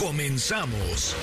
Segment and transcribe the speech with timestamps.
[0.00, 1.14] Comenzamos.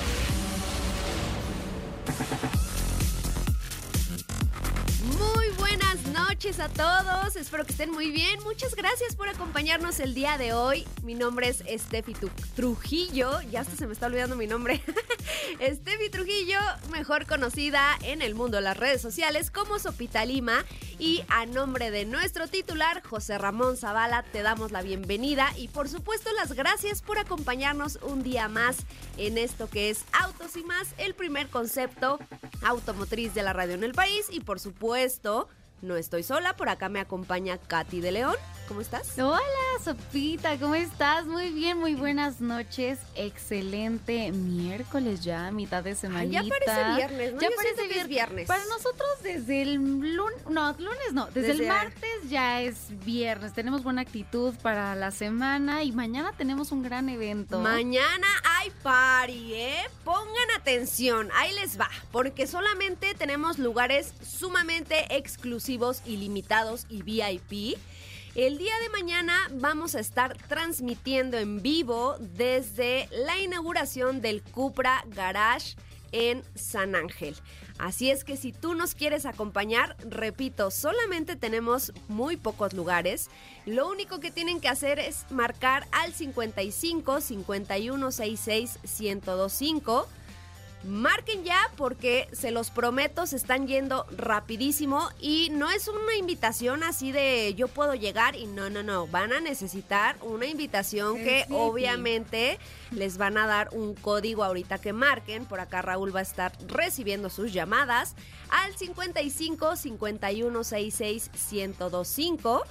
[6.38, 8.40] Noches a todos, espero que estén muy bien.
[8.44, 10.86] Muchas gracias por acompañarnos el día de hoy.
[11.02, 12.14] Mi nombre es Steffi
[12.54, 14.80] Trujillo, ya hasta se me está olvidando mi nombre.
[15.60, 16.60] Steffi Trujillo,
[16.92, 20.64] mejor conocida en el mundo de las redes sociales como Sopita Lima.
[21.00, 25.88] Y a nombre de nuestro titular, José Ramón Zavala, te damos la bienvenida y por
[25.88, 28.76] supuesto las gracias por acompañarnos un día más
[29.16, 32.20] en esto que es Autos y más, el primer concepto
[32.62, 34.26] automotriz de la radio en el país.
[34.30, 35.48] Y por supuesto,
[35.80, 38.34] no estoy sola, por acá me acompaña Katy de León.
[38.66, 39.18] ¿Cómo estás?
[39.18, 39.38] Hola,
[39.82, 41.24] Sopita, ¿cómo estás?
[41.24, 42.98] Muy bien, muy buenas noches.
[43.14, 46.42] Excelente miércoles ya, mitad de Ay, semanita.
[46.42, 47.40] ya parece viernes, ¿no?
[47.40, 48.46] Ya Yo parece que es viernes.
[48.48, 49.74] Para nosotros desde el
[50.14, 53.52] lunes, no, lunes no, desde, Desde- el martes ya es viernes.
[53.54, 57.60] Tenemos buena actitud para la semana y mañana tenemos un gran evento.
[57.60, 58.26] Mañana
[58.57, 59.82] hay party, ¿eh?
[60.04, 67.78] Pongan atención, ahí les va, porque solamente tenemos lugares sumamente exclusivos y limitados y VIP.
[68.34, 75.04] El día de mañana vamos a estar transmitiendo en vivo desde la inauguración del Cupra
[75.08, 75.74] Garage
[76.12, 77.36] en San Ángel.
[77.78, 83.30] Así es que si tú nos quieres acompañar, repito, solamente tenemos muy pocos lugares.
[83.66, 90.08] Lo único que tienen que hacer es marcar al 55 51 66 1025.
[90.84, 96.84] Marquen ya porque se los prometo, se están yendo rapidísimo y no es una invitación
[96.84, 101.40] así de yo puedo llegar y no, no, no, van a necesitar una invitación que
[101.40, 101.54] Sí, sí.
[101.54, 102.58] obviamente
[102.92, 105.44] les van a dar un código ahorita que marquen.
[105.46, 108.14] Por acá Raúl va a estar recibiendo sus llamadas
[108.48, 112.62] al 55 51 66 1025.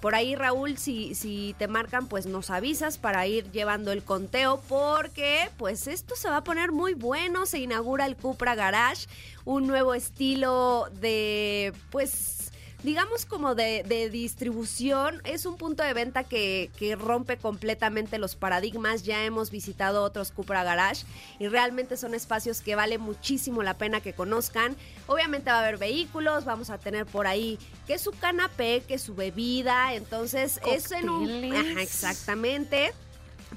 [0.00, 4.62] Por ahí, Raúl, si, si te marcan, pues nos avisas para ir llevando el conteo,
[4.68, 7.44] porque pues esto se va a poner muy bueno.
[7.44, 9.06] Se inaugura el Cupra Garage,
[9.44, 12.39] un nuevo estilo de, pues,
[12.82, 15.20] digamos como de, de distribución.
[15.24, 19.02] Es un punto de venta que, que rompe completamente los paradigmas.
[19.02, 21.04] Ya hemos visitado otros Cupra Garage
[21.38, 24.76] y realmente son espacios que vale muchísimo la pena que conozcan.
[25.06, 29.14] Obviamente va a haber vehículos, vamos a tener por ahí que su canapé, que su
[29.14, 31.54] bebida, entonces es en un...
[31.54, 32.92] Ajá, exactamente.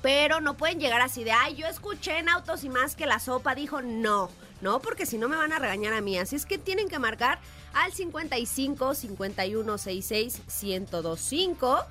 [0.01, 3.19] Pero no pueden llegar así de, ay, yo escuché en autos y más que la
[3.19, 4.29] sopa dijo no.
[4.63, 6.17] No, porque si no me van a regañar a mí.
[6.17, 7.39] Así es que tienen que marcar
[7.73, 11.85] al 55 51 66 1025.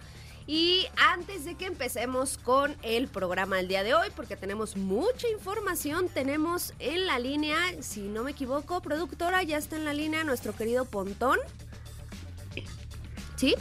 [0.46, 5.28] Y antes de que empecemos con el programa del día de hoy, porque tenemos mucha
[5.28, 10.24] información, tenemos en la línea, si no me equivoco, productora, ya está en la línea
[10.24, 11.38] nuestro querido Pontón.
[13.36, 13.54] ¿Sí?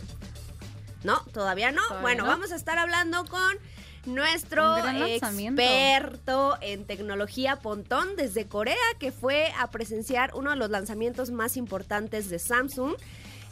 [1.03, 1.81] No, todavía no.
[1.83, 2.29] Todavía bueno, no.
[2.29, 3.57] vamos a estar hablando con
[4.06, 11.31] nuestro experto en tecnología Pontón desde Corea, que fue a presenciar uno de los lanzamientos
[11.31, 12.95] más importantes de Samsung.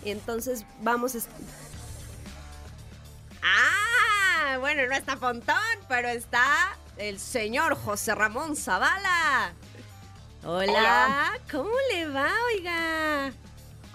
[0.06, 1.16] Entonces vamos...
[1.16, 1.20] a
[3.42, 5.56] Ah, bueno, no está Pontón,
[5.88, 6.44] pero está
[6.98, 9.54] el señor José Ramón Zavala.
[10.44, 11.40] Hola, Hola.
[11.52, 13.32] ¿cómo le va, oiga?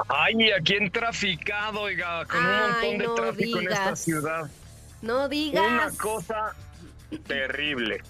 [0.09, 4.51] Ay, aquí en traficado, oiga, con un montón de no tráfico en esta ciudad.
[5.05, 5.65] No digas.
[5.65, 6.55] Una cosa
[7.27, 8.03] terrible.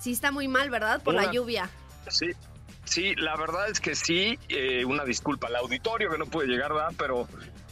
[0.00, 1.02] Sí está muy mal, ¿verdad?
[1.02, 1.70] Por la lluvia.
[2.08, 2.30] Sí,
[2.84, 4.38] sí, la verdad es que sí.
[4.48, 6.92] eh, una disculpa al auditorio que no puede llegar, ¿verdad?
[6.98, 7.28] Pero,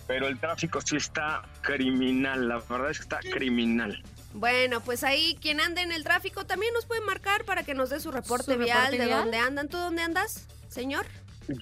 [0.06, 2.48] pero el tráfico sí está criminal.
[2.48, 4.02] La verdad es que está criminal.
[4.32, 7.90] Bueno, pues ahí quien anda en el tráfico también nos puede marcar para que nos
[7.90, 9.20] dé su reporte ¿Su vial reporte de vial?
[9.20, 9.68] dónde andan.
[9.68, 11.06] ¿Tú dónde andas, señor?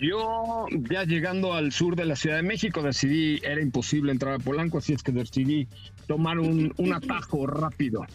[0.01, 4.39] Yo ya llegando al sur de la Ciudad de México decidí, era imposible entrar a
[4.39, 5.69] Polanco, así es que decidí
[6.07, 8.07] tomar un, un atajo rápido.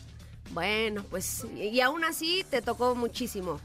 [0.51, 3.59] Bueno, pues y aún así te tocó muchísimo.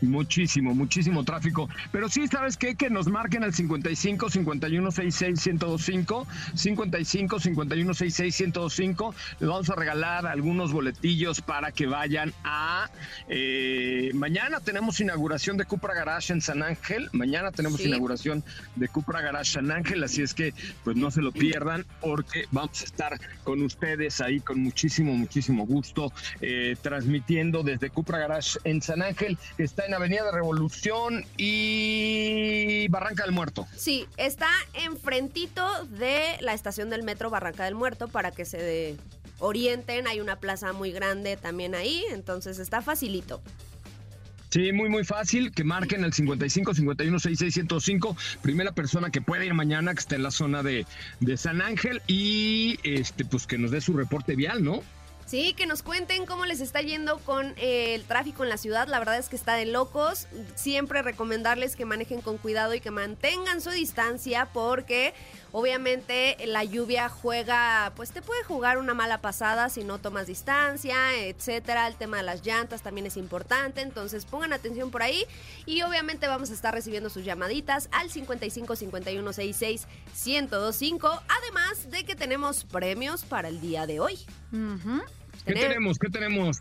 [0.00, 1.68] Muchísimo, muchísimo tráfico.
[1.92, 2.74] Pero sí, ¿sabes qué?
[2.74, 9.14] Que nos marquen al 55 51 66 1025, 55 51 66 1025.
[9.40, 12.88] Les vamos a regalar algunos boletillos para que vayan a.
[13.28, 17.08] Eh, mañana tenemos inauguración de Cupra Garage en San Ángel.
[17.12, 17.88] Mañana tenemos Sí.
[17.88, 18.42] inauguración
[18.76, 20.02] de Cupra Garage San Ángel.
[20.02, 20.54] Así es que,
[20.84, 25.66] pues no se lo pierdan, porque vamos a estar con ustedes ahí con muchísimo, muchísimo
[25.66, 29.38] gusto, eh, transmitiendo desde Cupra Garage en San Ángel.
[29.58, 33.66] Está en Avenida Revolución y Barranca del Muerto.
[33.76, 38.96] Sí, está enfrentito de la estación del metro Barranca del Muerto para que se de-
[39.38, 40.06] orienten.
[40.06, 43.40] Hay una plaza muy grande también ahí, entonces está facilito.
[44.50, 45.52] Sí, muy, muy fácil.
[45.52, 48.16] Que marquen el 55 51 66 105.
[48.42, 50.86] Primera persona que puede ir mañana, que está en la zona de,
[51.20, 52.02] de San Ángel.
[52.08, 54.82] Y este, pues que nos dé su reporte vial, ¿no?
[55.30, 58.88] Sí, que nos cuenten cómo les está yendo con eh, el tráfico en la ciudad.
[58.88, 60.26] La verdad es que está de locos.
[60.56, 65.14] Siempre recomendarles que manejen con cuidado y que mantengan su distancia porque
[65.52, 71.16] obviamente la lluvia juega, pues te puede jugar una mala pasada si no tomas distancia,
[71.16, 71.86] etcétera.
[71.86, 75.26] El tema de las llantas también es importante, entonces pongan atención por ahí
[75.64, 79.86] y obviamente vamos a estar recibiendo sus llamaditas al 55 51 66
[80.26, 84.18] 1025, además de que tenemos premios para el día de hoy.
[85.44, 85.98] ¿Qué tenemos?
[85.98, 86.58] ¿Qué tenemos?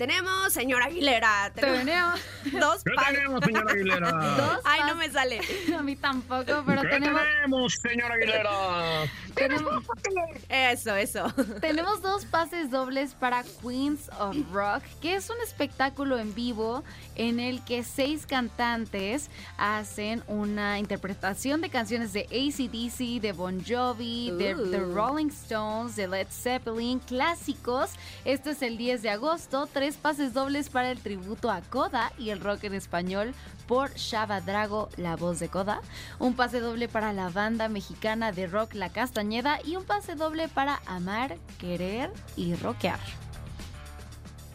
[0.00, 2.20] Tenemos, señora Aguilera, tenemos Tenemos
[2.58, 4.10] dos ¿Qué tenemos, señora Aguilera?
[4.38, 5.40] dos Ay, no me sale.
[5.78, 8.50] A mí tampoco, pero ¿Qué tenemos, tenemos, señora Aguilera?
[9.34, 9.84] tenemos,
[10.48, 11.34] Eso, eso.
[11.60, 16.82] tenemos dos pases dobles para Queens of Rock, que es un espectáculo en vivo
[17.16, 24.30] en el que seis cantantes hacen una interpretación de canciones de ACDC, de Bon Jovi,
[24.30, 24.70] de Uh.
[24.70, 27.90] The Rolling Stones, de Led Zeppelin, clásicos.
[28.24, 32.30] Esto es el 10 de agosto, tres pases dobles para el tributo a Coda y
[32.30, 33.34] el rock en español
[33.66, 35.80] por Shaba Drago, la voz de Coda,
[36.20, 40.46] un pase doble para la banda mexicana de rock La Castañeda y un pase doble
[40.46, 43.00] para amar, querer y rockear.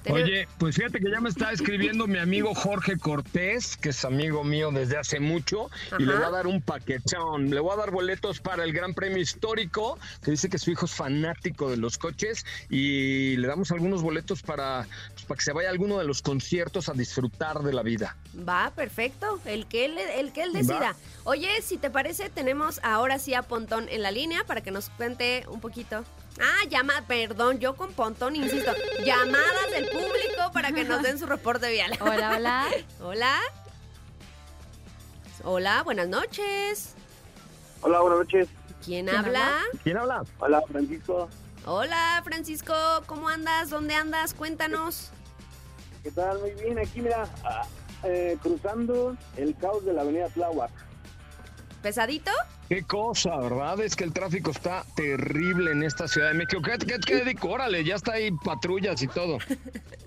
[0.09, 4.43] Oye, pues fíjate que ya me está escribiendo mi amigo Jorge Cortés, que es amigo
[4.43, 7.49] mío desde hace mucho, y le voy a dar un paquetón.
[7.49, 10.85] Le voy a dar boletos para el Gran Premio Histórico, que dice que su hijo
[10.85, 15.53] es fanático de los coches, y le damos algunos boletos para, pues, para que se
[15.53, 18.15] vaya a alguno de los conciertos a disfrutar de la vida.
[18.47, 19.39] Va, perfecto.
[19.45, 20.79] El que él, el que él decida.
[20.79, 20.95] Va.
[21.23, 24.89] Oye, si te parece, tenemos ahora sí a Pontón en la línea para que nos
[24.89, 26.03] cuente un poquito.
[26.41, 28.71] Ah, llama, perdón, yo con Pontón, insisto.
[29.05, 31.97] Llamadas del público para que nos den su reporte vial.
[32.01, 32.65] Hola, hola.
[33.01, 33.39] Hola.
[35.43, 36.95] Hola, buenas noches.
[37.81, 38.47] Hola, buenas noches.
[38.83, 39.59] ¿Quién ¿Quién habla?
[39.83, 40.23] ¿Quién habla?
[40.39, 41.29] Hola, Francisco.
[41.65, 42.73] Hola, Francisco.
[43.05, 43.69] ¿Cómo andas?
[43.69, 44.33] ¿Dónde andas?
[44.33, 45.11] Cuéntanos.
[46.03, 46.39] ¿Qué tal?
[46.39, 46.77] Muy bien.
[46.79, 47.65] Aquí, mira, ah,
[48.03, 50.71] eh, cruzando el caos de la avenida Tláhuac.
[51.81, 52.31] ¿Pesadito?
[52.67, 53.79] Qué cosa, ¿verdad?
[53.81, 56.61] Es que el tráfico está terrible en esta Ciudad de México.
[56.63, 57.51] ¿Qué, qué, qué digo?
[57.51, 59.37] Órale, ya está ahí patrullas y todo.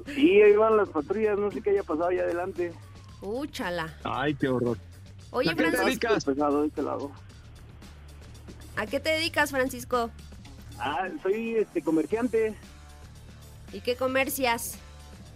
[0.07, 1.39] Sí, ahí van las patrullas.
[1.39, 2.73] No sé qué haya pasado allá adelante.
[3.21, 3.95] Úchala.
[4.03, 4.77] Ay, qué horror.
[5.31, 6.25] Oye, ¿A qué te Francisco, dedicas?
[6.25, 7.11] pesado de este lado.
[8.77, 10.11] ¿a qué te dedicas, Francisco?
[10.79, 12.55] Ah, soy este comerciante.
[13.73, 14.79] ¿Y qué comercias?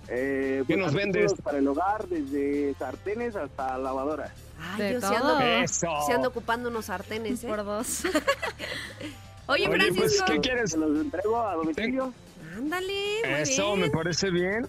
[0.09, 1.35] Eh, ¿Qué nos artículos vendes?
[1.43, 4.33] Para el hogar, desde sartenes hasta lavadoras.
[4.65, 6.15] Ay, De yo sí todo.
[6.15, 7.49] ando, ocupando unos sartenes, ¿eh?
[7.49, 8.05] Por dos.
[9.47, 10.25] Oye, Oye, pues, Francisco.
[10.29, 10.71] ¿qué quieres?
[10.71, 12.13] Se los entrego a domicilio.
[12.57, 13.81] Ándale, Eso, bien.
[13.81, 14.69] me parece bien.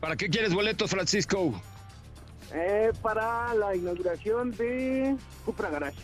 [0.00, 1.60] ¿Para qué quieres boletos, Francisco?
[2.54, 5.98] Eh, para la inauguración de Cupra Garage.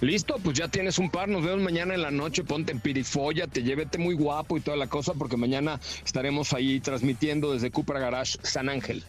[0.00, 1.28] Listo, pues ya tienes un par.
[1.28, 2.42] Nos vemos mañana en la noche.
[2.42, 6.80] Ponte en pirifolla, te llévete muy guapo y toda la cosa, porque mañana estaremos ahí
[6.80, 9.04] transmitiendo desde Cupra Garage San Ángel.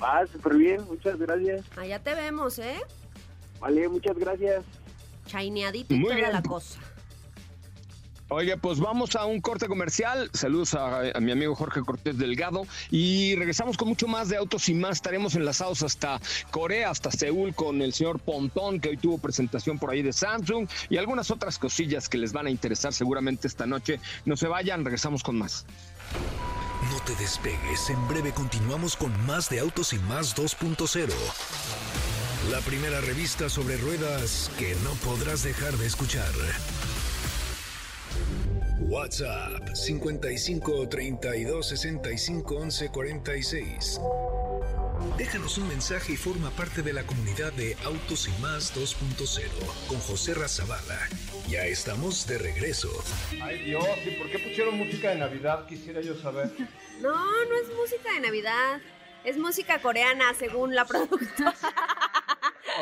[0.00, 0.84] Ah, súper bien.
[0.86, 1.64] Muchas gracias.
[1.76, 2.76] Allá te vemos, ¿eh?
[3.60, 4.64] Vale, muchas gracias.
[5.26, 6.32] Chaineadito y Muy toda bien.
[6.32, 6.78] la cosa.
[8.28, 10.28] Oye, pues vamos a un corte comercial.
[10.32, 12.66] Saludos a, a mi amigo Jorge Cortés Delgado.
[12.90, 14.96] Y regresamos con mucho más de autos y más.
[14.96, 19.90] Estaremos enlazados hasta Corea, hasta Seúl, con el señor Pontón, que hoy tuvo presentación por
[19.90, 20.68] ahí de Samsung.
[20.90, 24.00] Y algunas otras cosillas que les van a interesar seguramente esta noche.
[24.24, 25.64] No se vayan, regresamos con más.
[26.90, 31.08] No te despegues, en breve continuamos con más de Autos y Más 2.0.
[32.50, 36.30] La primera revista sobre ruedas que no podrás dejar de escuchar.
[38.80, 44.00] WhatsApp 55 32 65 11 46.
[45.16, 49.98] Déjanos un mensaje y forma parte de la comunidad de Autos y Más 2.0 con
[50.00, 51.08] José Razabala.
[51.48, 52.90] Ya estamos de regreso.
[53.42, 55.66] Ay Dios, ¿y por qué pusieron música de Navidad?
[55.66, 56.50] Quisiera yo saber.
[57.00, 58.80] No, no es música de Navidad.
[59.22, 61.54] Es música coreana, según la productora.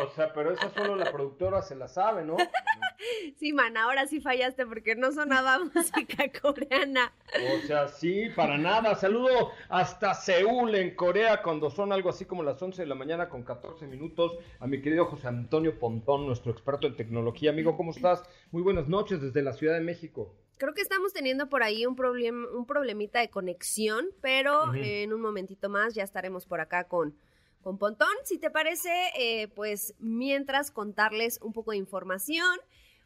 [0.01, 2.37] O sea, pero esa solo la productora se la sabe, ¿no?
[3.37, 7.13] Sí, man, ahora sí fallaste porque no sonaba música coreana.
[7.57, 8.95] O sea, sí, para nada.
[8.95, 13.29] Saludo hasta Seúl, en Corea, cuando son algo así como las 11 de la mañana
[13.29, 14.33] con 14 minutos.
[14.61, 17.51] A mi querido José Antonio Pontón, nuestro experto en tecnología.
[17.51, 18.23] Amigo, ¿cómo estás?
[18.51, 20.35] Muy buenas noches desde la Ciudad de México.
[20.57, 25.21] Creo que estamos teniendo por ahí un, problem, un problemita de conexión, pero en un
[25.21, 27.17] momentito más ya estaremos por acá con,
[27.61, 28.15] con Pontón.
[28.23, 32.57] Si te parece, eh, pues mientras contarles un poco de información.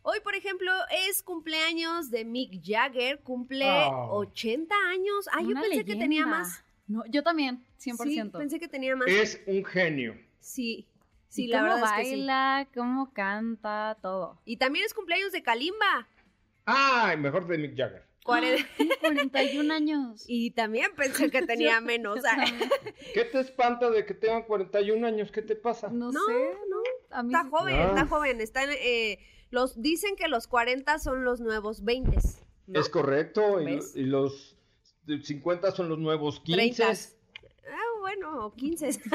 [0.03, 0.71] Hoy, por ejemplo,
[1.09, 4.19] es cumpleaños de Mick Jagger, cumple Oh.
[4.21, 5.29] 80 años.
[5.33, 6.65] Ah, yo pensé que tenía más.
[6.87, 8.39] No, yo también, Sí, 100%.
[8.39, 9.09] pensé que tenía más.
[9.09, 10.17] Es un genio.
[10.41, 10.87] Sí,
[11.29, 12.11] sí, la cómo verdad es que sí.
[12.13, 14.41] baila, cómo canta, todo.
[14.47, 16.09] Y también es cumpleaños de Kalimba.
[16.65, 18.05] Ay, mejor de Mick Jagger.
[18.25, 20.25] cuare- Tiene 41 años.
[20.29, 22.21] Y también pensé que tenía menos.
[23.15, 25.31] ¿Qué te espanta de que tengan 41 años?
[25.31, 25.89] ¿Qué te pasa?
[25.89, 26.33] No, No, sé.
[26.71, 26.77] no,
[27.11, 27.87] A mí Está sí- joven, Ah.
[27.89, 28.41] está joven.
[28.41, 29.19] Están, eh,
[29.51, 32.19] los, dicen que los 40 son los nuevos 20.
[32.67, 32.81] ¿no?
[32.81, 33.61] Es correcto.
[33.61, 34.57] Y, los
[35.23, 36.75] 50 son los nuevos 15.
[36.83, 36.93] 30.
[37.71, 39.01] Ah, bueno, o 15.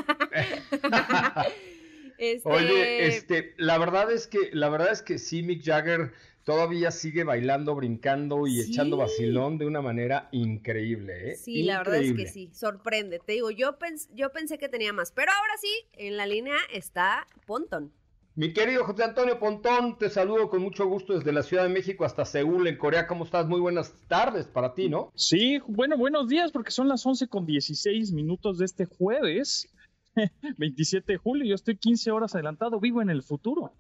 [2.17, 6.11] Este, Oye, este, la verdad es que, la verdad es que sí, Mick Jagger
[6.43, 8.71] todavía sigue bailando, brincando y Sí.
[8.71, 11.35] echando vacilón de una manera increíble, ¿eh?
[11.35, 13.19] Sí, la verdad es que sí, sorprende.
[13.19, 16.55] Te digo, yo, pens- yo pensé que tenía más, pero ahora sí, en la línea
[16.71, 17.91] está Ponton.
[18.35, 22.03] Mi querido José Antonio Pontón, te saludo con mucho gusto desde la Ciudad de México
[22.03, 23.05] hasta Seúl, en Corea.
[23.05, 23.45] ¿Cómo estás?
[23.45, 25.11] Muy buenas tardes para ti, ¿no?
[25.13, 29.69] Sí, bueno, buenos días, porque son las 11 con 16 minutos de este jueves,
[30.57, 31.45] 27 de julio.
[31.45, 33.71] Yo estoy 15 horas adelantado, vivo en el futuro.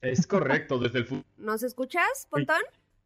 [0.00, 1.28] Es correcto, desde el futuro.
[1.38, 2.60] ¿Nos escuchas, Pontón?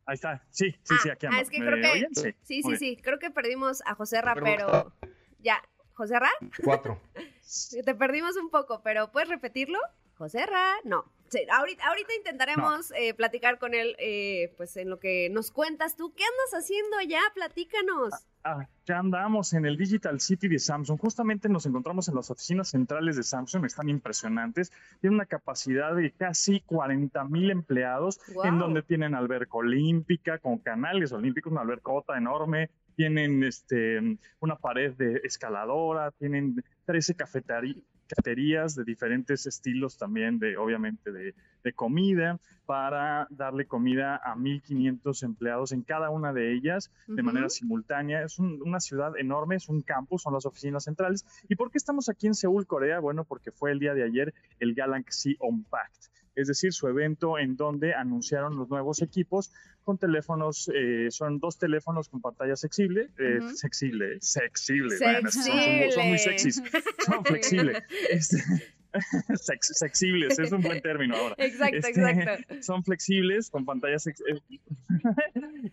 [0.04, 1.42] Ahí está, sí, sí, sí, aquí ah, ando.
[1.42, 2.14] es que ¿Me creo que oyen?
[2.42, 4.92] Sí, sí, sí, creo que perdimos a José Ra, Pero- pero
[5.38, 5.62] ya,
[5.94, 6.30] José Ra,
[6.62, 7.00] Cuatro.
[7.84, 9.78] te perdimos un poco, pero ¿puedes repetirlo?
[10.20, 11.06] José Ra, no.
[11.30, 15.96] Sí, ahorita, ahorita intentaremos eh, platicar con él, eh, pues en lo que nos cuentas
[15.96, 16.12] tú.
[16.14, 17.20] ¿Qué andas haciendo allá?
[17.34, 18.12] Platícanos.
[18.44, 21.00] Ah, ya andamos en el Digital City de Samsung.
[21.00, 23.64] Justamente nos encontramos en las oficinas centrales de Samsung.
[23.64, 24.72] Están impresionantes.
[25.00, 31.12] Tienen una capacidad de casi 40 mil empleados, en donde tienen alberca olímpica con canales
[31.12, 32.68] olímpicos, una albercota enorme.
[32.96, 40.56] Tienen este, una pared de escaladora, tienen 13 cafeteri- cafeterías de diferentes estilos también, de
[40.56, 46.90] obviamente de, de comida, para darle comida a 1.500 empleados en cada una de ellas
[47.06, 48.22] de manera simultánea.
[48.22, 51.24] Es un- una ciudad enorme, es un campus, son las oficinas centrales.
[51.48, 53.00] ¿Y por qué estamos aquí en Seúl, Corea?
[53.00, 57.56] Bueno, porque fue el día de ayer el Galaxy Unpacked, es decir, su evento en
[57.56, 63.38] donde anunciaron los nuevos equipos con teléfonos, eh, son dos teléfonos con pantalla sexible, eh,
[63.40, 63.56] Ujú.
[63.56, 66.62] sexible, sexible, bueno, son, son muy- son muy sexys,
[67.06, 68.36] son flexibles, este,
[69.36, 71.34] sex- sexibles, es un buen término ahora.
[71.38, 72.54] Exacto, Este, exacto.
[72.62, 74.12] Son flexibles con pantallas eh,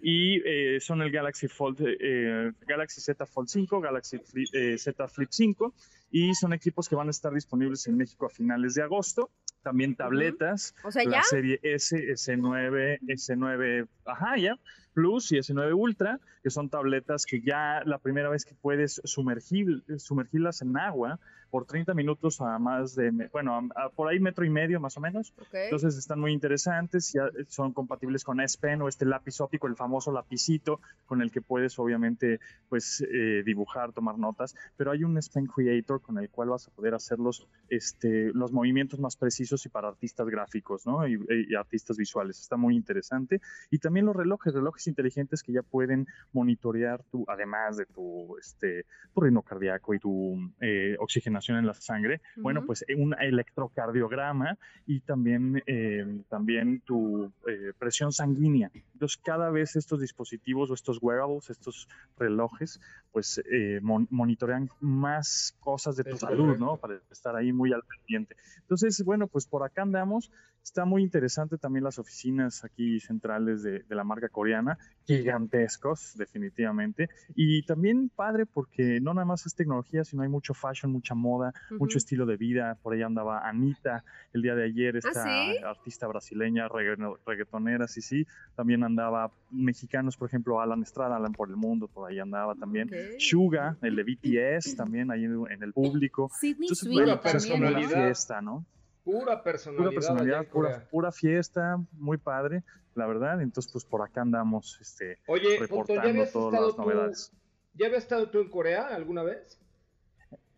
[0.02, 5.08] y eh, son el Galaxy Fold, eh, Galaxy Z Fold 5, Galaxy Flip, eh, Z
[5.08, 5.74] Flip 5
[6.12, 9.30] y son equipos que van a estar disponibles en México a finales de agosto.
[9.68, 11.24] También tabletas, O sea, la ya.
[11.24, 14.58] serie S, S9, S9, ajá, ya,
[14.98, 19.84] Plus y S9 Ultra, que son tabletas que ya la primera vez que puedes sumergir,
[19.98, 21.20] sumergirlas en agua
[21.51, 24.98] por 30 minutos a más de, bueno, a- a por ahí metro y medio más
[24.98, 25.34] o menos.
[25.39, 25.54] Ok.
[25.54, 29.75] Entonces están muy interesantes, ya son compatibles con S Pen o este lápiz óptico, el
[29.75, 35.16] famoso lapicito con el que puedes obviamente pues eh, dibujar, tomar notas, pero hay un
[35.18, 39.16] S Pen Creator con el cual vas a poder hacer los, este, los movimientos más
[39.16, 41.08] precisos y para artistas gráficos, ¿no?
[41.08, 41.18] Y,
[41.50, 42.42] y artistas visuales.
[42.42, 43.39] Está muy interesante.
[43.70, 48.86] Y también los relojes, relojes inteligentes que ya pueden monitorear tu, además de tu, este,
[49.13, 54.58] tu ritmo cardíaco y tu eh, oxigenación en la sangre, bueno, pues eh, un electrocardiograma
[54.86, 58.72] y también, eh, también tu eh, presión sanguínea.
[58.94, 62.79] Entonces, cada vez estos dispositivos o estos wearables, estos relojes,
[63.12, 66.65] pues eh, mon- monitorean más cosas de tu Es salud, correcto.
[66.65, 66.77] ¿no?
[66.77, 68.36] Para estar ahí muy al pendiente.
[68.62, 70.32] Entonces, bueno, pues por acá andamos.
[70.68, 77.10] Está muy interesante también las oficinas aquí centrales de, de la marca coreana, gigantescos, definitivamente.
[77.36, 81.54] Y también padre porque no nada más es tecnología, sino hay mucho fashion, mucha moda,
[81.80, 82.78] mucho estilo de vida.
[82.84, 85.64] Por ahí andaba Anita el día de ayer, esta ¿Ah, sí?
[85.64, 88.28] artista brasileña, regga- reggaetonera, sí, sí.
[88.54, 92.90] También andaba mexicanos, por ejemplo, Alan Estrada, Alan por el mundo, por ahí andaba también.
[92.90, 93.20] Ok.
[93.20, 96.30] Suga, el de BTS, también ahí en, el público.
[96.38, 97.80] Sidney Entonces, bueno, pues es como ¿no?
[97.88, 98.66] fiesta, ¿no?
[99.08, 99.86] Pura personalidad.
[99.90, 103.42] Pura personalidad, pura, pura fiesta, muy padre, la verdad.
[103.42, 107.32] Entonces, pues por acá andamos este, Oye, Ponto, ¿ya reportando todas las tú- novedades.
[107.74, 109.58] ¿Ya habías estado tú en Corea alguna vez?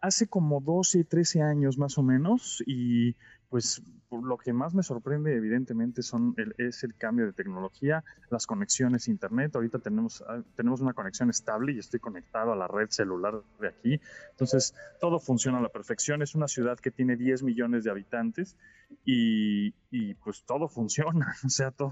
[0.01, 3.15] hace como 12, 13 años más o menos y
[3.49, 8.45] pues lo que más me sorprende evidentemente son el, es el cambio de tecnología, las
[8.45, 9.55] conexiones a internet.
[9.55, 13.67] Ahorita tenemos, ah, tenemos una conexión estable y estoy conectado a la red celular de
[13.67, 14.01] aquí.
[14.31, 16.21] Entonces todo funciona a la perfección.
[16.21, 18.55] Es una ciudad que tiene 10 millones de habitantes
[19.03, 21.35] y, y pues todo funciona.
[21.45, 21.91] O sea, todo,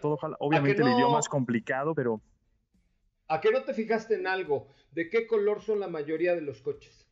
[0.00, 2.20] todo obviamente el idioma es complicado, pero...
[3.26, 4.68] ¿A qué no te fijaste en algo?
[4.92, 7.03] ¿De qué color son la mayoría de los coches?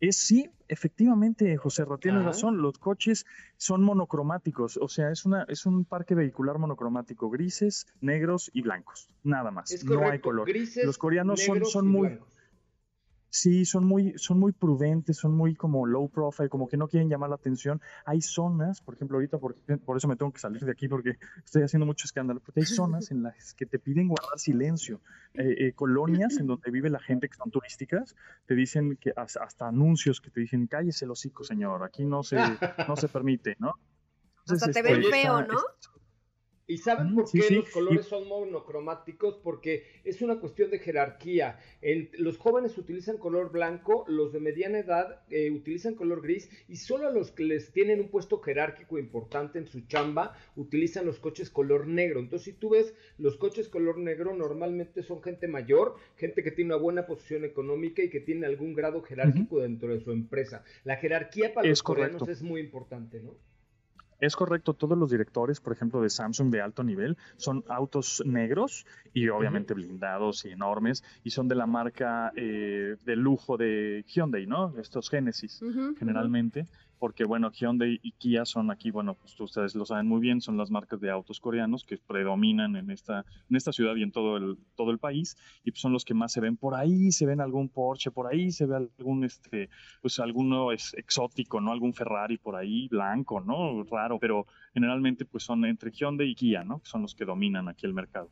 [0.00, 3.24] Es sí, efectivamente, José tienes razón, los coches
[3.56, 9.08] son monocromáticos, o sea, es una es un parque vehicular monocromático, grises, negros y blancos,
[9.22, 10.48] nada más, no hay color.
[10.84, 12.18] los coreanos son, son muy
[13.34, 17.08] Sí, son muy, son muy prudentes, son muy como low profile, como que no quieren
[17.08, 17.80] llamar la atención.
[18.04, 21.18] Hay zonas, por ejemplo, ahorita por, por eso me tengo que salir de aquí porque
[21.44, 25.00] estoy haciendo mucho escándalo, porque hay zonas en las que te piden guardar silencio.
[25.34, 28.14] Eh, eh, colonias en donde vive la gente que son turísticas,
[28.46, 32.38] te dicen que hasta, anuncios que te dicen, cállese el hocico, señor, aquí no se,
[32.86, 33.72] no se permite, ¿no?
[34.46, 35.58] hasta te ven feo, ¿no?
[36.66, 39.36] ¿Y saben por qué los colores son monocromáticos?
[39.42, 41.58] Porque es una cuestión de jerarquía.
[42.18, 47.10] los jóvenes utilizan color blanco, los de mediana edad eh, utilizan color gris y solo
[47.10, 51.86] los que les tienen un puesto jerárquico importante en su chamba utilizan los coches color
[51.86, 52.20] negro.
[52.20, 56.74] Entonces, si tú ves los coches color negro, normalmente son gente mayor, gente que tiene
[56.74, 60.64] una buena posición económica y que tiene algún grado jerárquico dentro de su empresa.
[60.84, 63.34] La jerarquía para los coreanos es muy importante, ¿no?
[64.20, 68.86] Es correcto, todos los directores, por ejemplo, de Samsung de alto nivel, son autos negros
[69.12, 74.46] y obviamente blindados y enormes y son de la marca eh, de lujo de Hyundai,
[74.46, 74.74] ¿no?
[74.78, 75.60] Estos Genesis,
[75.98, 76.66] generalmente
[77.04, 80.56] porque bueno, Hyundai y Kia son aquí, bueno, pues ustedes lo saben muy bien, son
[80.56, 84.38] las marcas de autos coreanos que predominan en esta, en esta ciudad y en todo
[84.38, 87.26] el, todo el país, y pues son los que más se ven por ahí, se
[87.26, 89.68] ven algún Porsche por ahí, se ve algún, este,
[90.00, 91.72] pues alguno es exótico, ¿no?
[91.72, 93.82] Algún Ferrari por ahí, blanco, ¿no?
[93.82, 96.80] Raro, pero generalmente pues son entre Hyundai y Kia, ¿no?
[96.84, 98.30] Son los que dominan aquí el mercado.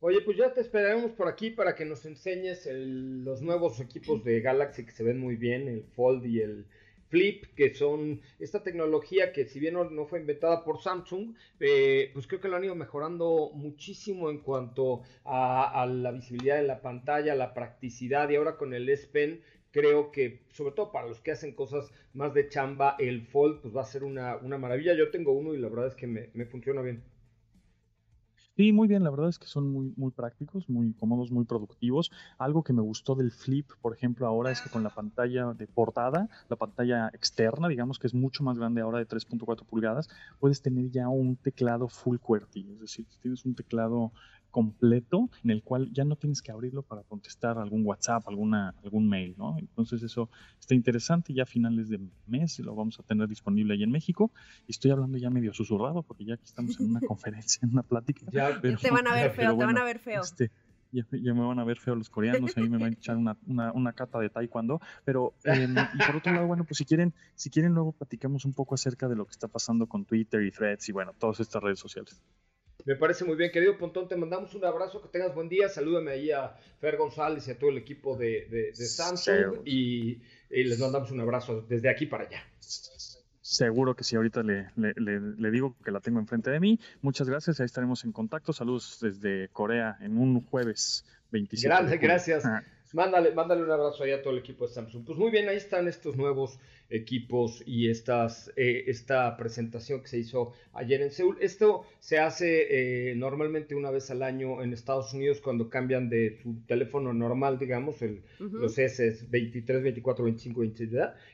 [0.00, 4.42] Oye, pues ya te esperaremos por aquí para que nos enseñes los nuevos equipos de
[4.42, 6.66] Galaxy que se ven muy bien, el Fold y el
[7.10, 12.26] Flip, que son esta tecnología que si bien no, fue inventada por Samsung, eh, pues
[12.26, 17.34] creo que lo han ido mejorando muchísimo en cuanto a, la visibilidad de la pantalla,
[17.34, 21.32] la practicidad y ahora con el S Pen creo que sobre todo para los que
[21.32, 24.94] hacen cosas más de chamba, el Fold pues va a ser una, maravilla.
[24.94, 27.02] Yo tengo uno y la verdad es que me funciona bien.
[28.56, 32.10] Sí, muy bien, la verdad es que son muy, muy prácticos, muy cómodos, muy productivos.
[32.36, 35.66] Algo que me gustó del Flip, por ejemplo, ahora es que con la pantalla de
[35.66, 40.08] portada, la pantalla externa, digamos que es mucho más grande ahora de 3.4 pulgadas,
[40.38, 44.12] puedes tener ya un teclado full QWERTY, es decir, tienes un teclado
[44.50, 49.08] completo en el cual ya no tienes que abrirlo para contestar algún WhatsApp, alguna, algún
[49.08, 49.58] mail, ¿no?
[49.58, 53.82] Entonces eso está interesante, ya a finales de mes lo vamos a tener disponible ahí
[53.82, 54.30] en México
[54.68, 58.26] estoy hablando ya medio susurrado porque ya aquí estamos en una conferencia, en una plática.
[58.30, 60.22] Ya, te van a ver feo, te van a ver feo.
[60.22, 60.50] Este,
[60.92, 63.36] ya, me van a ver feo los coreanos, a mí me van a echar una,
[63.46, 67.74] una, cata de taekwondo, pero y por otro lado, bueno, pues si quieren, si quieren
[67.74, 70.92] luego platicamos un poco acerca de lo que está pasando con Twitter y Threads y
[70.92, 72.20] bueno, todas estas redes sociales.
[72.84, 74.08] Me parece muy bien, querido Pontón.
[74.08, 75.68] Te mandamos un abrazo, que tengas buen día.
[75.68, 79.66] Salúdame ahí a Fer González y a todo el equipo de, de, Samsung.
[79.66, 82.42] Y, les mandamos un abrazo desde aquí para allá.
[83.40, 86.78] Seguro que sí, ahorita le, le, digo que la tengo enfrente de mí.
[87.02, 88.52] Muchas gracias, ahí estaremos en contacto.
[88.52, 91.68] Saludos desde Corea en un jueves 27.
[91.68, 92.44] Gracias, gracias.
[92.92, 95.04] Mándale, mándale un abrazo ahí a todo el equipo de Samsung.
[95.04, 96.58] Pues muy bien, ahí están estos nuevos
[96.90, 101.38] equipos y estas, eh, esta presentación que se hizo ayer en Seúl.
[101.40, 106.38] Esto se hace eh, normalmente una vez al año en Estados Unidos cuando cambian de
[106.42, 110.90] su teléfono normal, digamos, el, los S 23, 24, 25, 26,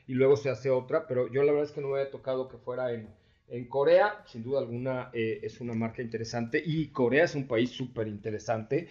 [0.07, 2.47] y luego se hace otra, pero yo la verdad es que no me había tocado
[2.47, 3.07] que fuera en,
[3.49, 7.71] en Corea, sin duda alguna, eh, es una marca interesante y Corea es un país
[7.71, 8.87] súper interesante.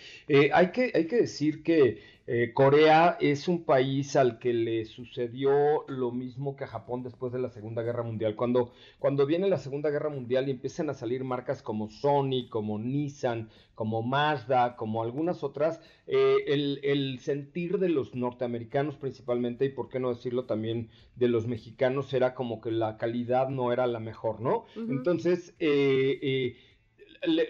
[0.52, 5.84] hay, que, hay que decir que eh, Corea es un país al que le sucedió
[5.86, 8.34] lo mismo que a Japón después de la Segunda Guerra Mundial.
[8.34, 12.80] Cuando, cuando viene la Segunda Guerra Mundial y empiezan a salir marcas como Sony, como
[12.80, 19.88] Nissan, como Mazda, como algunas otras, eh, el, sentir de los norteamericanos principalmente, y por
[19.88, 24.00] qué no decirlo también de los mexicanos, era como que la calidad no era la
[24.00, 24.64] mejor, ¿no?
[24.74, 26.56] Entonces, eh,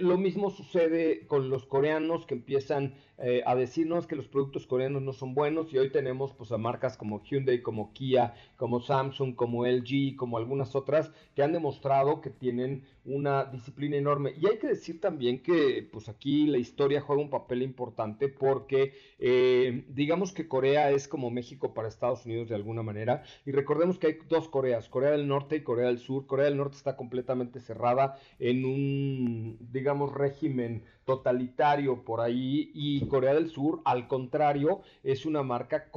[0.00, 5.00] lo mismo sucede con los coreanos que empiezan eh, a decirnos que los productos coreanos
[5.02, 9.34] no son buenos y hoy tenemos pues a marcas como Hyundai, como Kia, como Samsung,
[9.34, 14.34] como LG, como algunas otras que han demostrado que tienen una disciplina enorme.
[14.38, 18.92] Y hay que decir también que pues aquí la historia juega un papel importante porque
[19.18, 23.22] eh, digamos que Corea es como México para Estados Unidos de alguna manera.
[23.46, 26.26] Y recordemos que hay dos Coreas, Corea del Norte y Corea del Sur.
[26.26, 33.34] Corea del Norte está completamente cerrada en un, digamos, régimen totalitario por ahí y Corea
[33.34, 35.90] del Sur, al contrario, es una marca,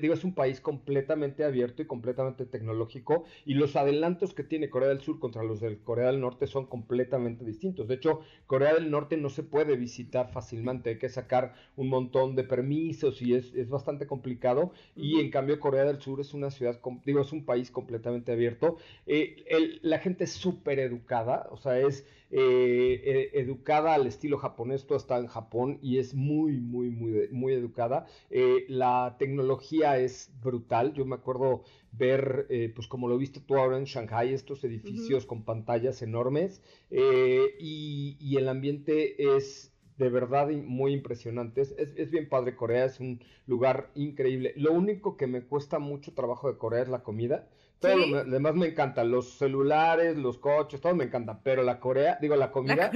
[0.00, 4.88] digo, es un país completamente abierto y completamente tecnológico y los adelantos que tiene Corea
[4.88, 7.88] del Sur contra los de Corea del Norte son completamente distintos.
[7.88, 12.36] De hecho, Corea del Norte no se puede visitar fácilmente, hay que sacar un montón
[12.36, 16.50] de permisos y es, es bastante complicado y en cambio Corea del Sur es una
[16.50, 18.76] ciudad, digo, es un país completamente abierto.
[19.06, 19.44] Eh,
[19.82, 24.98] la gente es súper educada, o sea, es eh, eh, educada al estilo japonés, todo
[24.98, 28.06] está en Japón y es muy, muy, muy, muy educada.
[28.30, 31.62] Eh, la tecnología es brutal, yo me acuerdo
[31.92, 38.16] ver, pues como lo viste tú ahora en Shanghai, estos edificios con pantallas enormes y,
[38.20, 41.62] y el ambiente es de verdad muy impresionante.
[41.62, 44.52] Es, es, bien padre Corea, es un lugar increíble.
[44.56, 47.48] Lo único que me cuesta mucho trabajo de Corea es la comida.
[47.78, 52.18] Todo lo demás me encanta, los celulares, los coches, todo me encanta, pero la Corea,
[52.20, 52.90] digo la comida,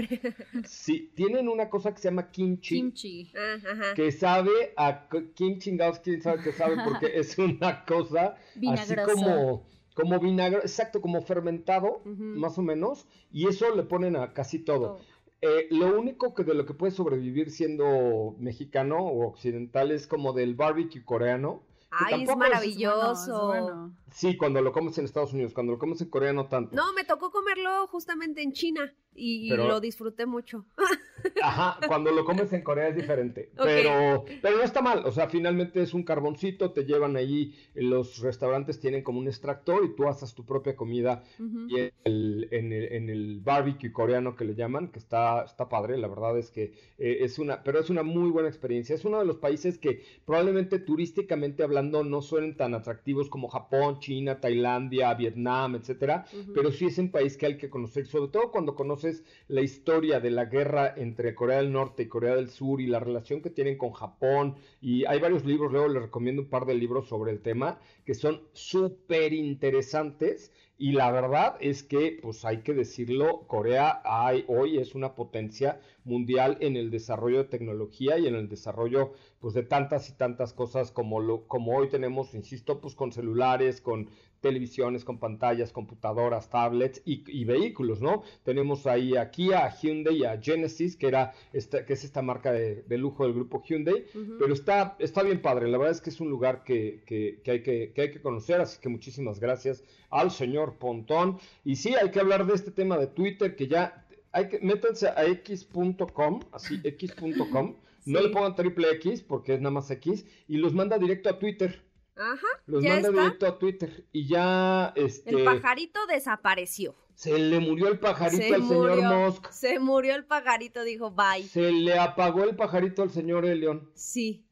[0.65, 3.33] sí, tienen una cosa que se llama kimchi, kimchi.
[3.37, 9.67] Ah, que sabe a kimchi, quién sabe qué sabe, porque es una cosa así como
[9.95, 15.01] como vinagre, exacto, como fermentado, más o menos, y eso le ponen a casi todo.
[15.43, 20.33] Eh, lo único que de lo que puedes sobrevivir siendo mexicano o occidental es como
[20.33, 23.91] del barbecue coreano, Ay, es maravilloso.
[24.13, 26.75] Sí, cuando lo comes en Estados Unidos, cuando lo comes en Corea no tanto.
[26.75, 30.65] No, me tocó comerlo justamente en China y lo disfruté mucho.
[31.43, 35.29] Ajá, cuando lo comes en Corea es diferente, pero, pero no está mal, o sea,
[35.29, 40.09] finalmente es un carboncito, te llevan allí, los restaurantes tienen como un extractor y tú
[40.09, 41.23] haces tu propia comida
[41.69, 46.09] y en, el, en, el, barbecue coreano que le llaman, que está, está padre, la
[46.09, 49.25] verdad es que eh, es una, pero es una muy buena experiencia, es uno de
[49.25, 55.77] los países que probablemente turísticamente hablando no suenen tan atractivos como Japón, China, Tailandia, Vietnam,
[55.77, 59.63] etcétera, pero sí es un país que hay que conocer, sobre todo cuando conoces la
[59.63, 63.43] historia de la guerra entre Corea del Norte y Corea del Sur y la relación
[63.43, 64.57] que tienen con Japón.
[64.81, 68.15] Y hay varios libros, luego les recomiendo un par de libros sobre el tema, que
[68.15, 70.53] son súper interesantes.
[70.79, 75.81] Y la verdad es que, pues hay que decirlo, Corea hay, hoy es una potencia
[76.11, 80.53] mundial en el desarrollo de tecnología y en el desarrollo pues de tantas y tantas
[80.53, 84.09] cosas como lo como hoy tenemos, insisto, pues con celulares, con
[84.41, 88.23] televisiones con pantallas, computadoras, tablets y, vehículos, ¿no?
[88.43, 92.53] Tenemos ahí a Kia, a Hyundai, a Genesis, que, era esta, que es esta marca
[92.53, 94.05] de, lujo del grupo Hyundai,
[94.39, 97.03] pero está, está bien padre, la verdad es que es un lugar que,
[97.47, 101.39] hay que, hay que conocer, así que muchísimas gracias al señor Pontón.
[101.65, 104.00] Y sí, hay que hablar de este tema de Twitter, que ya
[104.33, 109.73] hay que, métanse a x.com, así, x.com, no le pongan triple X porque es nada
[109.73, 111.85] más X, y los manda directo a Twitter.
[112.17, 112.47] Ajá.
[112.67, 115.31] Los manda directo a Twitter y ya este.
[115.31, 116.95] El pajarito desapareció.
[117.15, 119.51] Se le murió el pajarito al señor Musk.
[119.51, 121.43] Se murió el pajarito, dijo bye.
[121.43, 123.91] Se le apagó el pajarito al señor Elion.
[123.95, 124.47] Sí.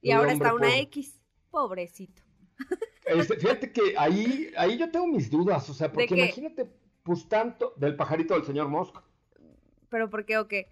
[0.00, 1.20] Y ahora está una X.
[1.50, 2.22] Pobrecito.
[3.06, 6.70] Este, fíjate que ahí, ahí yo tengo mis dudas, o sea, porque imagínate,
[7.02, 8.96] pues tanto del pajarito del señor Musk.
[9.88, 10.70] ¿Pero por qué o qué?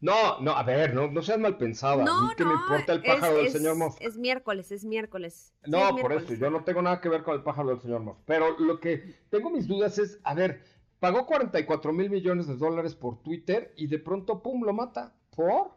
[0.00, 2.04] No, no, a ver, no, no seas mal pensada.
[2.04, 3.96] No, ¿Qué me importa el pájaro del señor Moss?
[4.00, 5.52] Es miércoles, es miércoles.
[5.66, 8.18] No, por eso, yo no tengo nada que ver con el pájaro del señor Moss.
[8.24, 10.62] Pero lo que tengo mis dudas es, a ver,
[11.00, 15.14] pagó 44 mil millones de dólares por Twitter y de pronto, pum, lo mata.
[15.34, 15.72] ¿Por?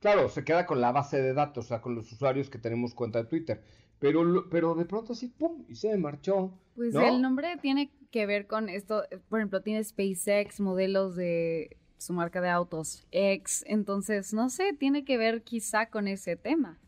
[0.00, 2.94] Claro, se queda con la base de datos, o sea, con los usuarios que tenemos
[2.94, 3.62] cuenta de Twitter.
[3.98, 6.52] Pero, pero de pronto así, pum, y se marchó.
[6.74, 12.12] Pues el nombre tiene que ver con esto, por ejemplo, tiene SpaceX, modelos de su
[12.12, 13.64] marca de autos, ex.
[13.66, 16.78] Entonces, no sé, tiene que ver quizá con ese tema.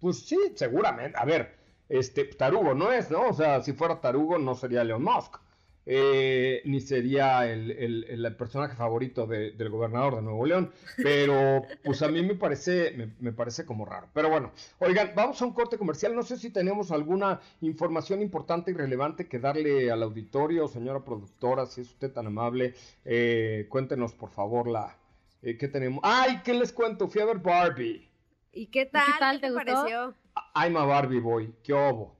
[0.00, 1.16] Pues sí, seguramente.
[1.18, 1.56] A ver,
[1.88, 3.28] este, Tarugo no es, ¿no?
[3.28, 5.36] O sea, si fuera Tarugo no sería Elon Musk.
[5.84, 12.22] Eh, ni sería el, personaje favorito del gobernador de Nuevo León, pero pues a mí
[12.22, 14.08] me parece, me, parece como raro.
[14.12, 16.14] Pero bueno, oigan, vamos a un corte comercial.
[16.14, 21.66] No sé si tenemos alguna información importante y relevante que darle al auditorio, señora productora,
[21.66, 24.96] si es usted tan amable, eh, cuéntenos por favor la
[25.42, 26.00] eh, que tenemos.
[26.04, 27.08] ¡Ay, qué les cuento!
[27.08, 28.08] Fui a ver Barbie.
[28.52, 29.06] ¿Y qué tal?
[29.06, 30.14] ¿Qué, tal te, pareció?
[30.54, 32.16] I'm a Barbie boy, qué obo.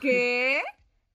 [0.00, 0.60] ¿Qué?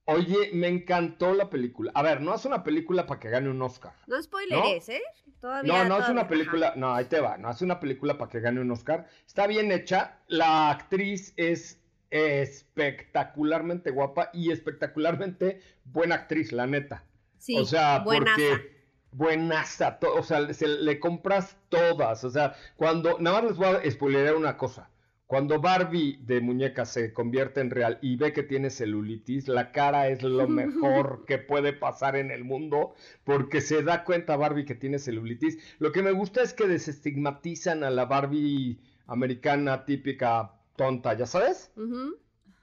[0.05, 1.91] Oye, me encantó la película.
[1.95, 3.93] A ver, no es una película para que gane un Oscar.
[4.07, 5.01] No spoileres, ¿eh?
[5.39, 8.29] Todavía, No, no es una película, no, ahí te va, no es una película para
[8.29, 9.07] que gane un Oscar.
[9.25, 17.03] Está bien hecha, la actriz es espectacularmente guapa y espectacularmente buena actriz, la neta.
[17.37, 18.35] Sí, o sea, buenaza.
[18.35, 18.73] porque
[19.11, 23.91] buenaza, o sea, se, le compras todas, o sea, cuando, nada más les voy a
[23.91, 24.89] spoilear una cosa.
[25.33, 30.07] Cuando Barbie de muñeca se convierte en real y ve que tiene celulitis, la cara
[30.07, 32.93] es lo mejor que puede pasar en el mundo
[33.23, 35.57] porque se da cuenta Barbie que tiene celulitis.
[35.79, 41.71] Lo que me gusta es que desestigmatizan a la Barbie americana típica tonta, ¿ya sabes?
[41.77, 42.15] Ujú.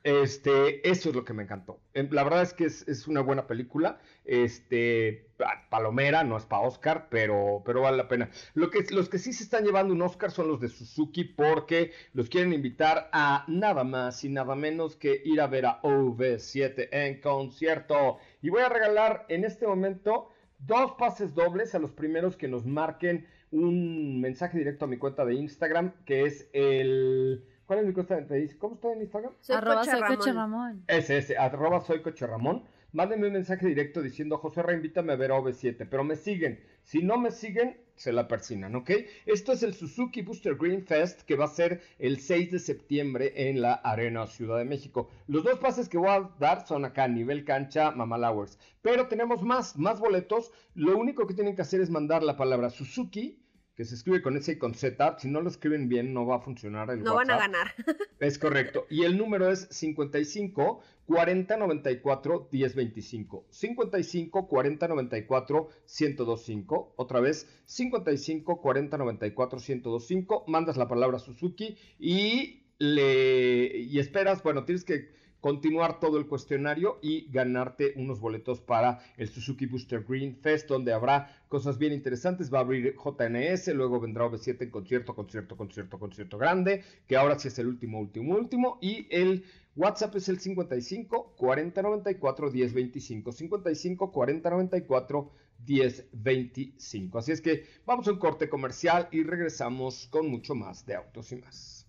[0.03, 1.83] Este, eso es lo que me encantó.
[1.93, 4.01] La verdad es que es, una buena película.
[4.25, 8.31] Este, pa- palomera, no es para Oscar, pero, pero vale la pena.
[8.55, 11.93] Lo que, los que sí se están llevando un Oscar son los de Suzuki porque
[12.15, 16.89] los quieren invitar a nada más y nada menos que ir a ver a OV7
[16.93, 18.17] en concierto.
[18.41, 22.65] Y voy a regalar en este momento dos pases dobles a los primeros que nos
[22.65, 27.45] marquen un mensaje directo a mi cuenta de Instagram, que es el...
[27.71, 28.59] ¿Cuál es mi cuenta de Instagram?
[28.59, 29.33] ¿Cómo está en Instagram?
[29.43, 30.17] Soy Arroba soy Ramón.
[30.17, 30.85] Coche Ramón.
[30.89, 32.65] Ese, ese, arroba soy Coche Ramón.
[32.93, 36.59] Mándenme un mensaje directo diciendo, José Ra, invítame a ver a OV7, pero me siguen.
[36.83, 38.91] Si no me siguen, se la persinan, ¿ok?
[39.25, 43.35] Esto es el Suzuki Booster Green Fest que va a ser el 6 de septiembre
[43.37, 45.09] en la Arena Ciudad de México.
[45.29, 48.59] Los dos pases que voy a dar son acá, nivel cancha, Mamalowers.
[48.83, 50.51] Pero tenemos más, más boletos.
[50.75, 53.40] Lo único que tienen que hacer es mandar la palabra Suzuki,
[53.81, 55.17] que se escribe con S y con Z.
[55.21, 57.51] Si no lo escriben bien, no va a funcionar el No van a WhatsApp.
[57.51, 57.75] ganar.
[58.21, 58.87] Es correcto.
[58.91, 63.47] Y el número es 55 40 94 10 25.
[63.49, 66.93] 55 40 94 1025.
[66.97, 70.45] Otra vez, 55 40 94 1025.
[70.47, 75.09] Mandas la palabra Suzuki y le y esperas, bueno, tienes que
[75.41, 80.93] continuar todo el cuestionario y ganarte unos boletos para el Suzuki Booster Green Fest, donde
[80.93, 82.53] habrá cosas bien interesantes.
[82.53, 87.39] Va a abrir JNS, luego vendrá OV7 en concierto, concierto, concierto, concierto grande, que ahora
[87.39, 88.79] sí es el último, último, último.
[88.81, 89.45] Y el
[89.77, 93.33] WhatsApp es el 55 40 94 10 25.
[93.33, 95.33] 55 40 94
[95.65, 97.19] 10 25.
[97.19, 101.33] Así es que vamos a un corte comercial y regresamos con mucho más de autos
[101.33, 101.80] y más.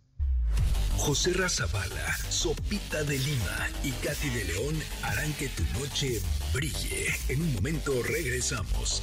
[1.02, 6.22] José Razabala, Sopita de Lima y Katy de León harán que tu noche
[6.54, 7.08] brille.
[7.28, 9.02] En un momento regresamos.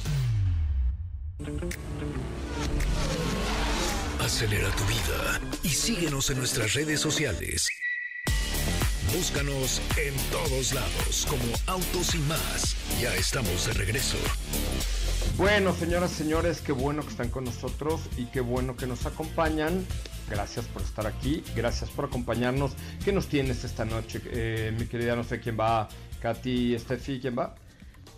[4.21, 7.67] Acelera tu vida y síguenos en nuestras redes sociales.
[9.13, 12.77] Búscanos en todos lados como Autos y más.
[13.01, 14.17] Ya estamos de regreso.
[15.35, 19.85] Bueno, señoras, señores, qué bueno que están con nosotros y qué bueno que nos acompañan.
[20.29, 22.73] Gracias por estar aquí, gracias por acompañarnos.
[23.03, 25.15] ¿Qué nos tienes esta noche, eh, mi querida?
[25.15, 25.89] No sé quién va,
[26.21, 27.55] Katy, Steffi, ¿quién va?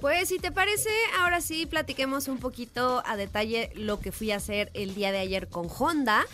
[0.01, 4.37] Pues si te parece, ahora sí platiquemos un poquito a detalle lo que fui a
[4.37, 6.25] hacer el día de ayer con Honda.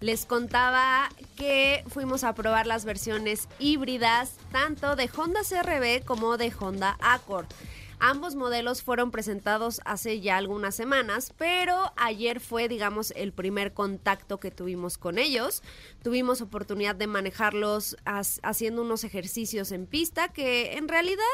[0.00, 6.52] Les contaba que fuimos a probar las versiones híbridas tanto de Honda CRB como de
[6.58, 7.46] Honda Accord.
[7.98, 14.38] Ambos modelos fueron presentados hace ya algunas semanas, pero ayer fue, digamos, el primer contacto
[14.38, 15.62] que tuvimos con ellos.
[16.02, 21.24] Tuvimos oportunidad de manejarlos haciendo unos ejercicios en pista que en realidad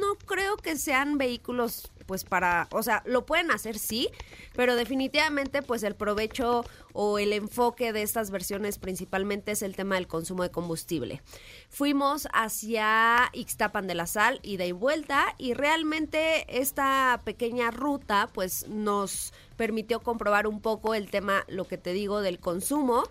[0.00, 4.08] no creo que sean vehículos pues para, o sea, lo pueden hacer sí,
[4.56, 6.64] pero definitivamente pues el provecho
[6.94, 11.22] o el enfoque de estas versiones principalmente es el tema del consumo de combustible.
[11.68, 18.66] Fuimos hacia Ixtapan de la Sal, ida y vuelta, y realmente esta pequeña ruta pues
[18.68, 23.04] nos permitió comprobar un poco el tema, lo que te digo, del consumo.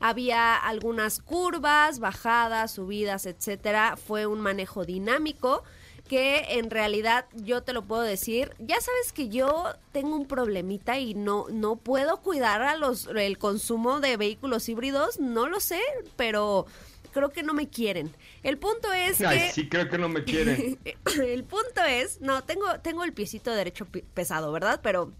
[0.00, 3.96] Había algunas curvas, bajadas, subidas, etcétera.
[3.96, 5.62] Fue un manejo dinámico
[6.08, 10.98] que en realidad yo te lo puedo decir, ya sabes que yo tengo un problemita
[10.98, 15.80] y no no puedo cuidar a los el consumo de vehículos híbridos, no lo sé,
[16.16, 16.66] pero
[17.12, 18.14] creo que no me quieren.
[18.42, 20.78] El punto es Ay, que sí, creo que no me quieren.
[21.24, 24.80] el punto es, no, tengo, tengo el piecito derecho pesado, ¿verdad?
[24.82, 25.12] Pero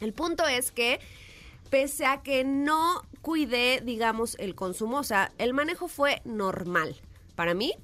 [0.00, 1.00] el punto es que
[1.70, 6.96] pese a que no cuidé, digamos, el consumo, o sea, el manejo fue normal
[7.34, 7.74] para mí.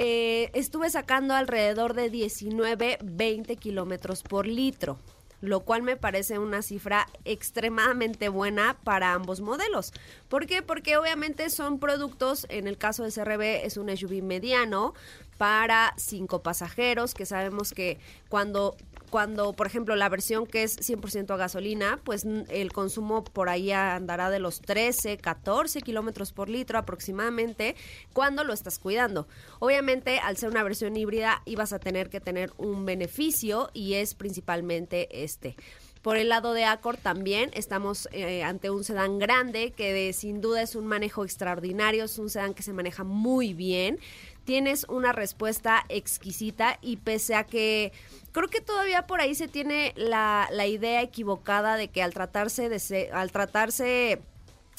[0.00, 5.00] Eh, estuve sacando alrededor de 19, 20 kilómetros por litro,
[5.40, 9.92] lo cual me parece una cifra extremadamente buena para ambos modelos.
[10.28, 10.62] ¿Por qué?
[10.62, 14.94] Porque obviamente son productos, en el caso de CRB es un SUV mediano,
[15.36, 18.76] para cinco pasajeros, que sabemos que cuando
[19.10, 23.72] cuando, por ejemplo, la versión que es 100% a gasolina, pues el consumo por ahí
[23.72, 27.76] andará de los 13, 14 kilómetros por litro aproximadamente
[28.12, 29.28] cuando lo estás cuidando.
[29.58, 34.14] Obviamente, al ser una versión híbrida, ibas a tener que tener un beneficio y es
[34.14, 35.56] principalmente este.
[36.02, 40.62] Por el lado de Accord también estamos eh, ante un sedán grande que sin duda
[40.62, 43.98] es un manejo extraordinario, es un sedán que se maneja muy bien.
[44.44, 47.92] Tienes una respuesta exquisita y pese a que
[48.32, 52.68] creo que todavía por ahí se tiene la, la idea equivocada de que al tratarse
[52.68, 54.22] de al tratarse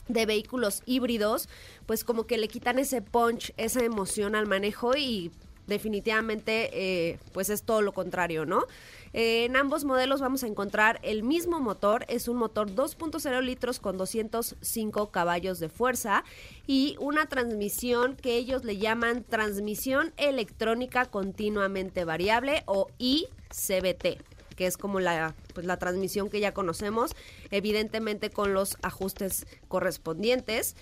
[0.07, 1.47] de vehículos híbridos,
[1.85, 5.31] pues como que le quitan ese punch, esa emoción al manejo y
[5.67, 8.65] definitivamente eh, pues es todo lo contrario, ¿no?
[9.13, 13.97] En ambos modelos vamos a encontrar el mismo motor, es un motor 2.0 litros con
[13.97, 16.23] 205 caballos de fuerza
[16.67, 24.21] y una transmisión que ellos le llaman transmisión electrónica continuamente variable o ICBT
[24.59, 27.15] que es como la, pues, la transmisión que ya conocemos,
[27.49, 30.75] evidentemente con los ajustes correspondientes.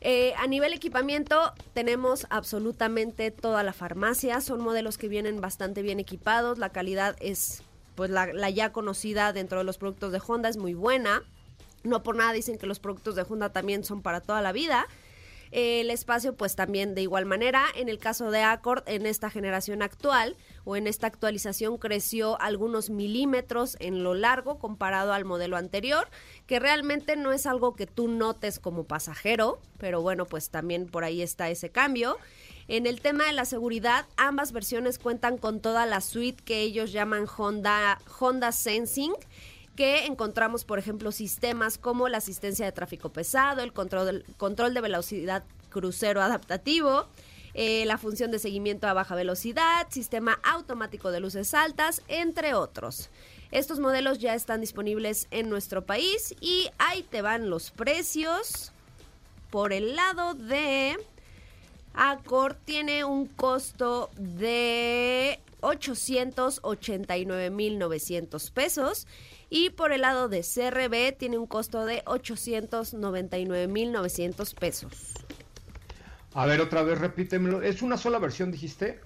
[0.00, 6.00] Eh, a nivel equipamiento tenemos absolutamente toda la farmacia, son modelos que vienen bastante bien
[6.00, 7.62] equipados, la calidad es
[7.94, 11.22] pues la, la ya conocida dentro de los productos de Honda es muy buena,
[11.82, 14.86] no por nada dicen que los productos de Honda también son para toda la vida
[15.50, 17.64] el espacio pues también de igual manera.
[17.74, 22.90] En el caso de Accord, en esta generación actual o en esta actualización creció algunos
[22.90, 26.08] milímetros en lo largo comparado al modelo anterior,
[26.46, 31.04] que realmente no es algo que tú notes como pasajero, pero bueno, pues también por
[31.04, 32.18] ahí está ese cambio.
[32.68, 36.92] En el tema de la seguridad, ambas versiones cuentan con toda la suite que ellos
[36.92, 39.14] llaman Honda, Honda Sensing
[39.78, 44.80] que encontramos, por ejemplo, sistemas como la asistencia de tráfico pesado, el control, control de
[44.80, 47.06] velocidad crucero adaptativo,
[47.54, 53.08] eh, la función de seguimiento a baja velocidad, sistema automático de luces altas, entre otros.
[53.52, 58.72] Estos modelos ya están disponibles en nuestro país y ahí te van los precios.
[59.48, 60.96] Por el lado de
[61.94, 69.06] Accord tiene un costo de 889.900 pesos
[69.50, 74.92] y por el lado de CRB tiene un costo de 899.900 pesos.
[76.34, 77.62] A ver, otra vez repítemelo.
[77.62, 79.00] ¿Es una sola versión, dijiste?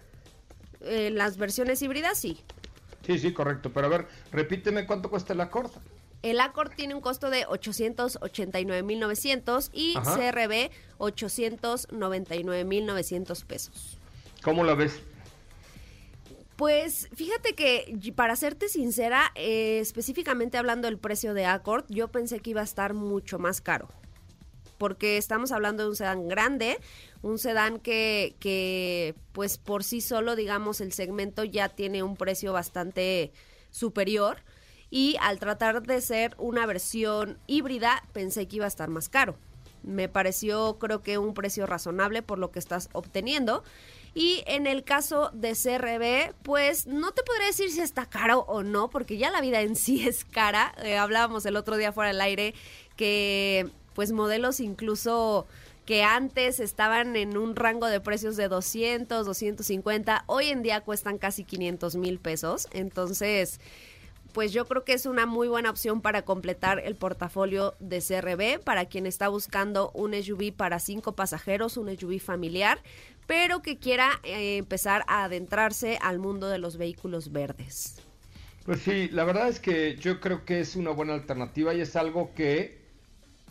[0.81, 2.41] Eh, las versiones híbridas, sí.
[3.07, 3.73] Sí, sí, correcto.
[3.73, 5.71] Pero a ver, repíteme cuánto cuesta el Accord.
[6.23, 13.99] El Accord tiene un costo de 889.900 y CRB 899.900 pesos.
[14.43, 15.01] ¿Cómo la ves?
[16.62, 22.38] Pues fíjate que para serte sincera, eh, específicamente hablando del precio de Accord, yo pensé
[22.38, 23.88] que iba a estar mucho más caro.
[24.79, 26.79] Porque estamos hablando de un sedán grande,
[27.20, 32.53] un sedán que, que pues por sí solo, digamos, el segmento ya tiene un precio
[32.53, 33.33] bastante
[33.72, 34.37] superior.
[34.88, 39.35] Y al tratar de ser una versión híbrida, pensé que iba a estar más caro.
[39.83, 43.64] Me pareció, creo que, un precio razonable por lo que estás obteniendo.
[44.14, 48.62] Y en el caso de CRB, pues no te podría decir si está caro o
[48.62, 50.75] no, porque ya la vida en sí es cara.
[50.83, 52.55] Eh, hablábamos el otro día fuera del aire
[52.96, 55.46] que pues modelos incluso
[55.87, 61.18] que antes estaban en un rango de precios de 200, 250, hoy en día cuestan
[61.18, 62.68] casi 500 mil pesos.
[62.72, 63.61] Entonces,
[64.33, 68.62] pues yo creo que es una muy buena opción para completar el portafolio de CRB
[68.62, 72.81] para quien está buscando un SUV para cinco pasajeros, un SUV familiar
[73.27, 77.97] pero que quiera eh, empezar a adentrarse al mundo de los vehículos verdes.
[78.64, 81.97] Pues sí, la verdad es que yo creo que es una buena alternativa y es
[81.97, 82.81] algo que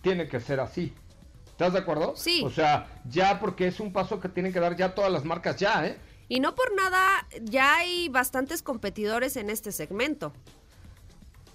[0.01, 0.93] tiene que ser así.
[1.47, 2.15] ¿Estás de acuerdo?
[2.15, 2.43] Sí.
[2.45, 5.57] O sea, ya porque es un paso que tienen que dar ya todas las marcas
[5.57, 5.97] ya, ¿eh?
[6.27, 10.31] Y no por nada, ya hay bastantes competidores en este segmento.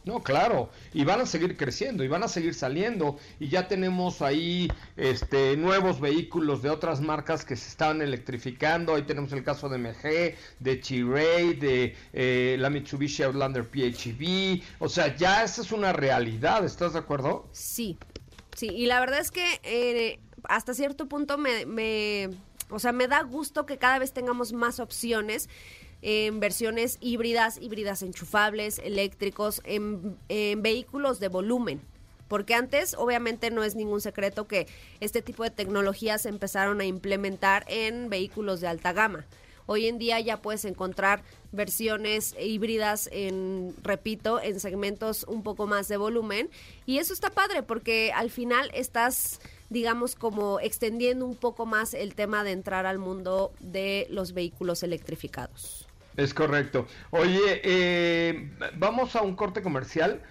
[0.06, 4.22] No, claro, y van a seguir creciendo y van a seguir saliendo y ya tenemos
[4.22, 8.94] ahí este nuevos vehículos de otras marcas que se están electrificando.
[8.94, 14.62] Ahí tenemos el caso de MG, de Chiray, de eh, la Mitsubishi Outlander PHEV.
[14.78, 16.64] O sea, ya esa es una realidad.
[16.64, 17.48] ¿Estás de acuerdo?
[17.50, 17.98] Sí,
[18.54, 18.68] sí.
[18.68, 22.30] Y la verdad es que eh, hasta cierto punto me, me,
[22.70, 25.48] o sea, me da gusto que cada vez tengamos más opciones
[26.02, 31.80] en versiones híbridas, híbridas enchufables, eléctricos, en, vehículos de volumen.
[32.28, 34.66] Porque antes, obviamente, no es ningún secreto que
[35.00, 39.26] este tipo de tecnologías se empezaron a implementar en vehículos de alta gama.
[39.66, 45.88] Hoy en día ya puedes encontrar versiones híbridas en, repito, en segmentos un poco más
[45.88, 46.50] de volumen.
[46.84, 52.14] Y eso está padre porque al final estás digamos, como extendiendo un poco más el
[52.14, 55.85] tema de entrar al mundo de los vehículos electrificados.
[56.16, 56.86] Es correcto.
[57.10, 60.22] Oye, eh, vamos a un corte comercial.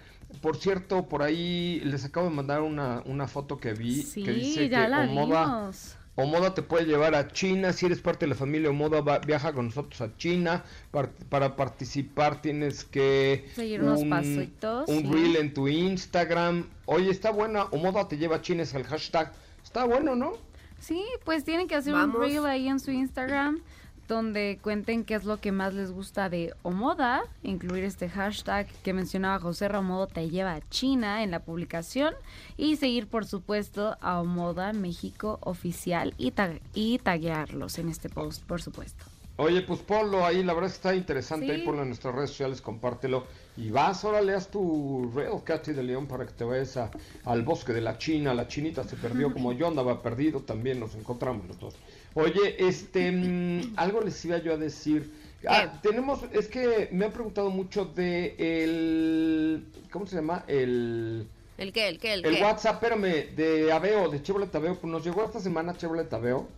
[0.42, 4.32] Por cierto, por ahí les acabo de mandar una, una foto que vi Sí, que
[4.32, 5.96] dice ya que la Omoda, vimos.
[6.16, 7.72] Omoda te puede llevar a China.
[7.72, 10.64] Si eres parte de la familia Omoda, va- viaja con nosotros a China.
[10.90, 15.12] Par- para participar tienes que Seguir unos pasitos, un sí.
[15.12, 16.66] reel en tu Instagram.
[16.86, 17.64] Oye, está buena.
[17.66, 19.32] Omoda te lleva a China es el hashtag.
[19.62, 20.32] Está bueno, ¿no?
[20.80, 22.16] Sí, pues tienen que hacer Vamos.
[22.16, 23.60] un reel ahí en su Instagram
[24.08, 28.92] donde cuenten qué es lo que más les gusta de Omoda, incluir este hashtag que
[28.92, 32.14] mencionaba José Ramodo te lleva a China en la publicación
[32.56, 38.42] y seguir por supuesto a Omoda México oficial y, tag- y taguearlos en este post,
[38.44, 39.04] por supuesto.
[39.38, 41.52] Oye, pues ponlo ahí, la verdad está interesante, Sí.
[41.52, 43.26] ahí ponlo en nuestras redes sociales, compártelo.
[43.58, 46.90] Y vas, ahora leas tu Real Katy de León para que te vayas a-
[47.26, 48.32] al bosque de la China.
[48.32, 51.74] La chinita se perdió como yo andaba perdido, también nos encontramos los dos.
[52.16, 55.12] Oye, este, mm, algo les iba yo a decir.
[55.46, 60.42] Ah, tenemos, es que me han preguntado mucho de el, ¿cómo se llama?
[60.48, 61.26] El...
[61.58, 61.88] ¿El qué?
[61.88, 62.14] ¿El qué?
[62.14, 62.42] ¿El, El qué?
[62.42, 66.48] WhatsApp, espérame, de Aveo, de Chevrolet Aveo, pues nos llegó esta semana Chevrolet Aveo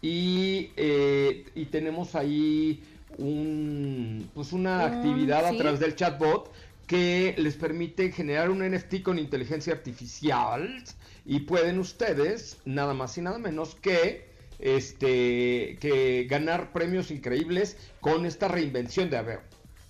[0.00, 2.82] y, eh, y tenemos ahí
[3.18, 5.54] un, pues una Un- actividad sí.
[5.56, 6.50] a través del chatbot
[6.86, 10.82] que les permite generar un NFT con inteligencia artificial
[11.26, 14.31] y pueden ustedes nada más y nada menos que
[14.62, 19.40] este que ganar premios increíbles con esta reinvención de Aveo.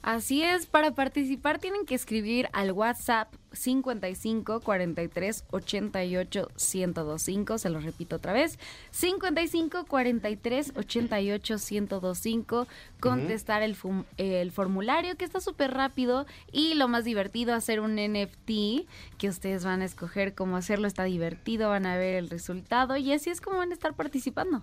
[0.03, 7.79] Así es, para participar tienen que escribir al WhatsApp 55 43 88 1025, se lo
[7.79, 8.59] repito otra vez,
[8.91, 12.67] 55 43 88 1025,
[12.99, 17.95] contestar el, fum- el formulario que está súper rápido y lo más divertido, hacer un
[17.95, 18.89] NFT
[19.19, 23.13] que ustedes van a escoger cómo hacerlo, está divertido, van a ver el resultado y
[23.13, 24.63] así es como van a estar participando.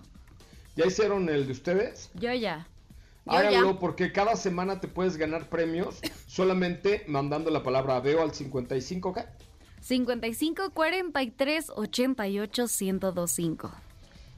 [0.76, 2.10] ¿Ya hicieron el de ustedes?
[2.14, 2.66] Yo ya.
[3.26, 9.12] Háganlo porque cada semana te puedes ganar premios solamente mandando la palabra veo al 55
[9.12, 9.24] ¿qué?
[9.80, 13.70] 55 43 88 1025.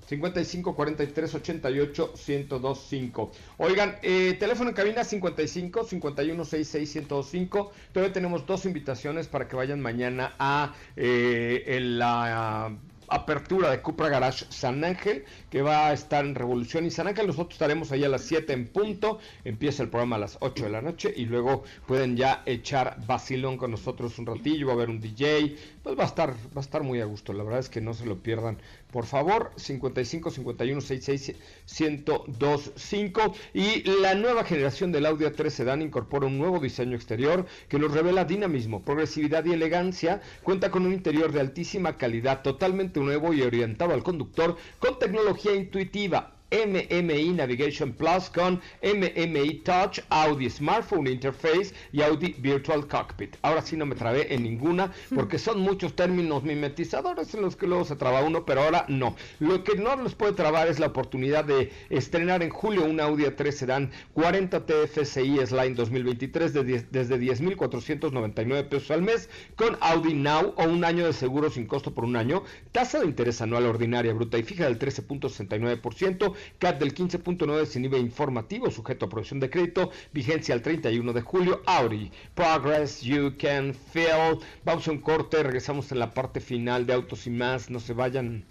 [0.07, 3.33] 55 43 88 1025.
[3.59, 7.73] Oigan, eh, teléfono en cabina 55 51 66 1025.
[7.93, 12.77] Todavía tenemos dos invitaciones para que vayan mañana a eh, la
[13.15, 17.27] apertura de Cupra Garage San Ángel, que va a estar en Revolución y San Ángel.
[17.27, 19.19] Nosotros estaremos ahí a las 7 en punto.
[19.45, 23.57] Empieza el programa a las 8 de la noche y luego pueden ya echar vacilón
[23.57, 24.67] con nosotros un ratillo.
[24.67, 25.57] Va a haber un DJ.
[25.83, 27.33] Pues va a estar, va a estar muy a gusto.
[27.33, 28.59] La verdad es que no se lo pierdan.
[28.93, 31.37] Por favor, 55 51 66
[31.81, 37.79] 1025 y la nueva generación del Audi A3 Sedan incorpora un nuevo diseño exterior que
[37.79, 40.21] nos revela dinamismo, progresividad y elegancia.
[40.43, 45.55] Cuenta con un interior de altísima calidad, totalmente nuevo y orientado al conductor con tecnología
[45.55, 46.32] intuitiva.
[46.53, 53.37] MMI Navigation Plus con MMI Touch, Audi Smartphone Interface y Audi Virtual Cockpit.
[53.43, 57.67] Ahora sí no me trabé en ninguna porque son muchos términos mimetizadores en los que
[57.67, 59.17] luego se traba uno, pero ahora no.
[59.41, 63.25] Lo que no les puede trabar es la oportunidad de estrenar en julio un Audi
[63.25, 70.15] A3 Sedan 40 TFSI S-Line 2023 de 10 desde 10.499 pesos al mes con Audi
[70.15, 72.43] Now o un año de seguro sin costo por un año,
[72.73, 77.99] tasa de interés anual ordinaria bruta y fija del 13.69%, CAT del 15.9 sin IVA
[77.99, 83.75] informativo, sujeto a aprobación de crédito, vigencia al 31 de julio, Audi, Progress You Can
[83.75, 84.39] Feel.
[84.65, 87.93] Vamos a un corte, regresamos en la parte final de Autos y más, no se
[87.93, 88.45] vayan.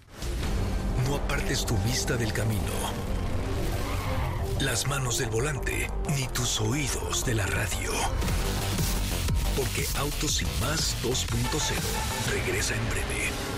[1.06, 2.60] No apartes tu vista del camino,
[4.60, 7.90] las manos del volante, ni tus oídos de la radio.
[9.56, 13.51] Porque Autos y más 2.0 regresa en breve.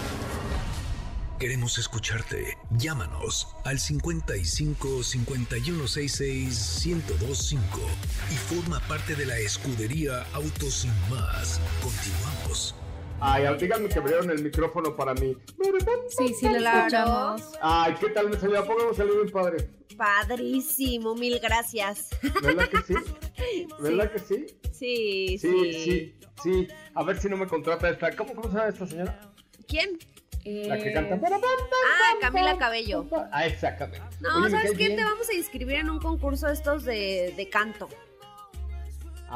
[1.38, 2.56] Queremos escucharte.
[2.70, 7.80] Llámanos al 55 5166 1025
[8.30, 11.60] y forma parte de la escudería Autos y más.
[11.82, 12.74] Continuamos.
[13.20, 15.36] Ay, díganme que abrieron el micrófono para mí.
[16.16, 17.42] Sí, sí, lo escuchamos.
[17.60, 18.60] Ay, ¿qué tal me salió?
[18.60, 19.70] ¿A poco me salió bien padre?
[19.96, 22.10] Padrísimo, mil gracias.
[22.42, 22.94] ¿Verdad que sí?
[23.80, 24.46] ¿Verdad que sí?
[24.72, 25.38] Sí, sí.
[25.38, 26.68] Sí, sí, sí.
[26.94, 28.14] A ver si no me contrata esta.
[28.14, 29.32] ¿Cómo, cómo se llama esta señora?
[29.66, 29.98] ¿Quién?
[30.44, 31.18] La que canta.
[31.24, 33.06] Ah, Camila Cabello.
[33.32, 34.02] Ah, exactamente.
[34.20, 34.76] No, Oye, ¿sabes qué?
[34.88, 34.96] bien.
[34.96, 37.88] Te vamos a inscribir en un concurso de estos de, de canto.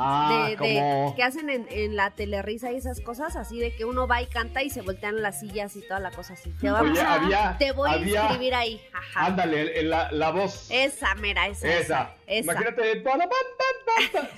[0.01, 3.85] Ah, de, de- que hacen en, en la telerisa y esas cosas, así de que
[3.85, 6.51] uno va y canta y se voltean las sillas y toda la cosa así.
[6.61, 8.81] Te, vamos Oye, a- había- te voy había- a inscribir ahí.
[8.93, 9.27] Ajá.
[9.27, 10.69] Ándale, el- la, la voz.
[10.71, 11.69] Esa, mera, esa.
[11.69, 12.15] Esa.
[12.29, 12.53] esa.
[12.53, 13.03] Imagínate.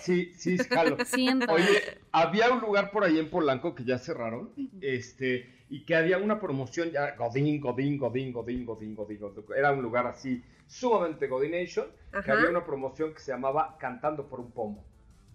[0.01, 0.97] Sí, sí, jalo.
[1.05, 1.53] Siento.
[1.53, 6.19] Oye, había un lugar por ahí en Polanco que ya cerraron, este, y que había
[6.19, 9.45] una promoción ya, Godín, Godín, Godín, Godín, Godín, Godín, Godín.
[9.57, 12.33] Era un lugar así, sumamente Godination, que Ajá.
[12.35, 14.85] había una promoción que se llamaba Cantando por un Pomo.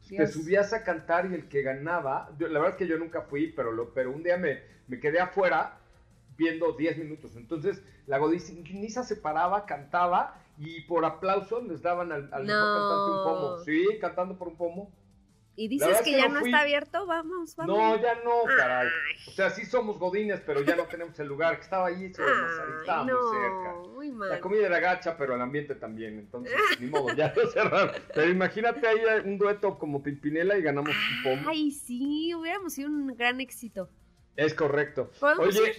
[0.07, 0.31] Te Dios.
[0.31, 3.47] subías a cantar y el que ganaba, yo- la verdad es que yo nunca fui,
[3.55, 5.77] pero, lo, pero un día me, me quedé afuera
[6.37, 7.35] viendo 10 minutos.
[7.37, 12.73] Entonces la godiniza se paraba, cantaba y por aplauso les daban al, al mejor No.
[12.75, 13.57] cantante un pomo.
[13.63, 14.91] Sí, cantando por un pomo.
[15.57, 16.49] Y La dices que que ya no fui.
[16.49, 17.77] está abierto, vamos, vamos.
[17.77, 18.87] No, ya no, caray.
[18.87, 19.15] Ay.
[19.27, 22.29] O sea, sí somos godines, pero ya no tenemos el lugar que estaba ahí sobre
[23.05, 23.75] no, muy cerca.
[23.93, 24.39] muy La mal.
[24.41, 26.19] comida era gacha, pero el ambiente también.
[26.19, 27.95] Entonces, ni modo, ya lo cerraron.
[28.13, 31.49] Pero imagínate ahí un dueto como Pimpinela y ganamos un pomo.
[31.49, 33.89] Ay, sí, hubiéramos sido un gran éxito.
[34.35, 35.09] Es correcto.
[35.19, 35.71] ¿Podemos Oye,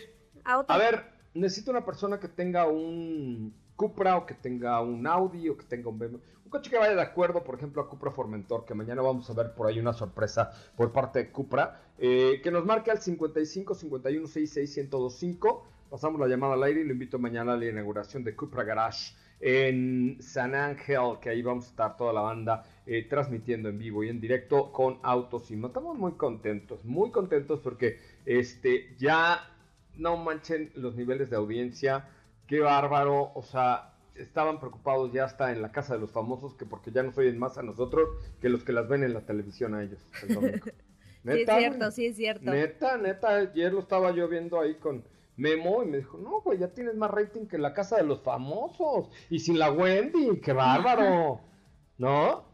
[0.45, 1.05] a ver,
[1.35, 5.89] necesito una persona que tenga un Cupra o que tenga un Audi o que tenga
[5.91, 6.18] un BMW.
[6.45, 9.33] Un coche que vaya de acuerdo, por ejemplo, a Cupra Formentor, que mañana vamos a
[9.35, 13.74] ver por ahí una sorpresa por parte de Cupra, eh, que nos marque al 55
[13.74, 15.66] 51 66 1025.
[15.91, 19.14] Pasamos la llamada al aire y lo invito mañana a la inauguración de Cupra Garage
[19.41, 24.03] en San Ángel, que ahí vamos a estar toda la banda eh, transmitiendo en vivo
[24.03, 25.62] y en directo con autos y.
[25.62, 29.51] Estamos muy contentos, muy contentos porque este ya
[29.97, 32.09] no manchen los niveles de audiencia,
[32.47, 36.64] qué bárbaro, o sea, estaban preocupados ya hasta en la casa de los famosos que
[36.64, 38.09] porque ya nos oyen más a nosotros
[38.40, 40.01] que los que las ven en la televisión a ellos.
[40.22, 40.64] el domingo.
[40.64, 42.51] sí, es Neta, cierto, sí, es cierto.
[42.51, 45.05] Neta, neta, ayer lo estaba yo viendo ahí con
[45.36, 48.22] Memo y me dijo, no, güey, ya tienes más rating que la casa de los
[48.22, 49.11] famosos.
[49.28, 51.40] Y sin la Wendy, qué bárbaro.
[51.99, 52.44] ¿No?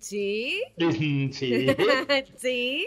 [0.00, 1.32] Sí, sí.
[2.36, 2.86] sí.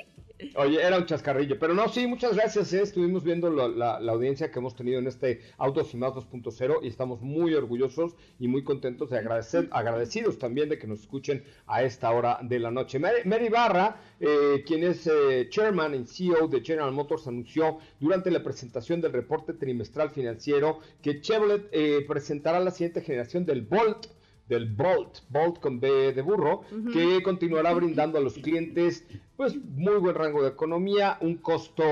[0.57, 1.57] Oye, era un chascarrillo.
[1.57, 2.73] Pero no, sí, muchas gracias.
[2.73, 2.81] ¿eh?
[2.81, 6.79] Estuvimos viendo la, la- la audiencia que hemos tenido en este Autos y Más 2.0
[6.83, 11.43] y estamos muy orgullosos y muy contentos de agradecer, agradecidos también de que nos escuchen
[11.67, 12.99] a esta hora de la noche.
[12.99, 18.29] Mary, Mary Barra, eh, quien es eh, chairman y CEO de General Motors, anunció durante
[18.29, 24.07] la presentación del reporte trimestral financiero que Chevrolet eh, presentará la siguiente generación del Bolt
[24.47, 26.61] del Bolt, Bolt con B de burro,
[26.93, 29.03] que continuará brindando a los clientes
[29.37, 31.83] pues muy buen rango de economía, un costo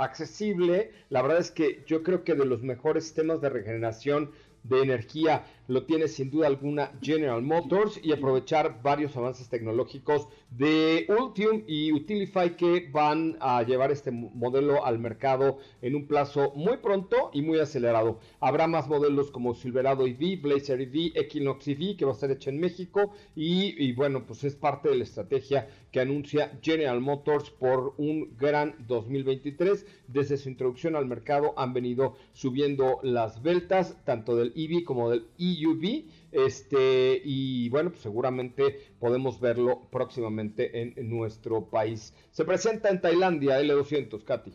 [0.00, 0.90] accesible.
[1.08, 4.30] La verdad es que yo creo que de los mejores sistemas de regeneración
[4.62, 11.06] de energía lo tiene sin duda alguna General Motors y aprovechar varios avances tecnológicos de
[11.08, 16.52] Ultium y Utilify que van a llevar este mo- modelo al mercado en un plazo
[16.56, 18.18] muy pronto y muy acelerado.
[18.40, 22.50] Habrá más modelos como Silverado EV, Blazer EV, Equinox EV que va a ser hecho
[22.50, 27.50] en México y, y bueno, pues es parte de la estrategia que anuncia General Motors
[27.50, 29.86] por un gran 2023.
[30.08, 35.26] Desde su introducción al mercado han venido subiendo las ventas tanto del EV como del
[35.38, 36.04] EUV.
[36.32, 42.14] Este, y bueno, pues seguramente podemos verlo próximamente en, en nuestro país.
[42.30, 44.52] Se presenta en Tailandia L200, Katy.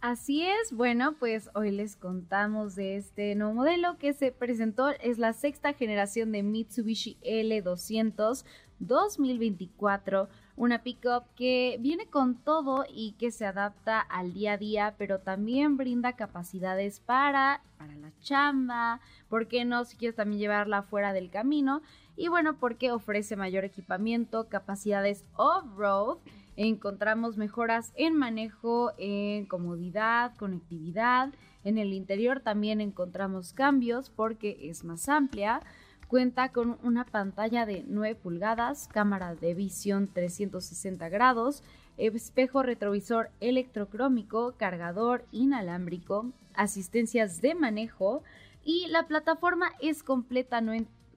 [0.00, 5.18] Así es, bueno, pues hoy les contamos de este nuevo modelo que se presentó, es
[5.18, 8.44] la sexta generación de Mitsubishi L200
[8.78, 14.94] 2024, una pickup que viene con todo y que se adapta al día a día,
[14.96, 19.84] pero también brinda capacidades para, para la chamba, ¿por qué no?
[19.84, 21.82] Si quieres también llevarla fuera del camino,
[22.16, 26.18] y bueno, porque ofrece mayor equipamiento, capacidades off-road,
[26.56, 31.34] encontramos mejoras en manejo, en comodidad, conectividad.
[31.64, 35.60] En el interior también encontramos cambios porque es más amplia.
[36.08, 41.64] Cuenta con una pantalla de 9 pulgadas, cámara de visión 360 grados,
[41.96, 48.22] espejo retrovisor electrocrómico, cargador inalámbrico, asistencias de manejo
[48.64, 50.62] y la plataforma es completa,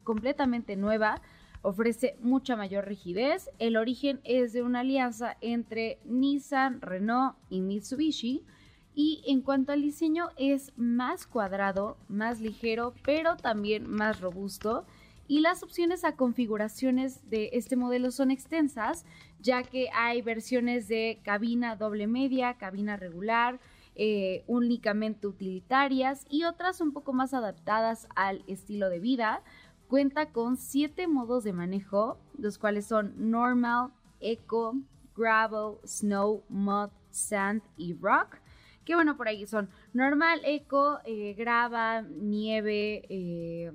[0.03, 1.21] completamente nueva
[1.61, 3.49] ofrece mucha mayor rigidez.
[3.59, 8.43] El origen es de una alianza entre Nissan, Renault y Mitsubishi.
[8.95, 14.85] Y en cuanto al diseño es más cuadrado, más ligero, pero también más robusto.
[15.27, 19.05] Y las opciones a configuraciones de este modelo son extensas,
[19.39, 23.59] ya que hay versiones de cabina doble media, cabina regular,
[23.93, 29.43] eh, únicamente utilitarias y otras un poco más adaptadas al estilo de vida.
[29.87, 34.77] Cuenta con siete modos de manejo, los cuales son Normal, Eco,
[35.15, 38.38] Gravel, Snow, Mud, Sand y Rock.
[38.89, 43.71] Que bueno, por ahí son Normal, Eco, eh, Grava, Nieve, eh,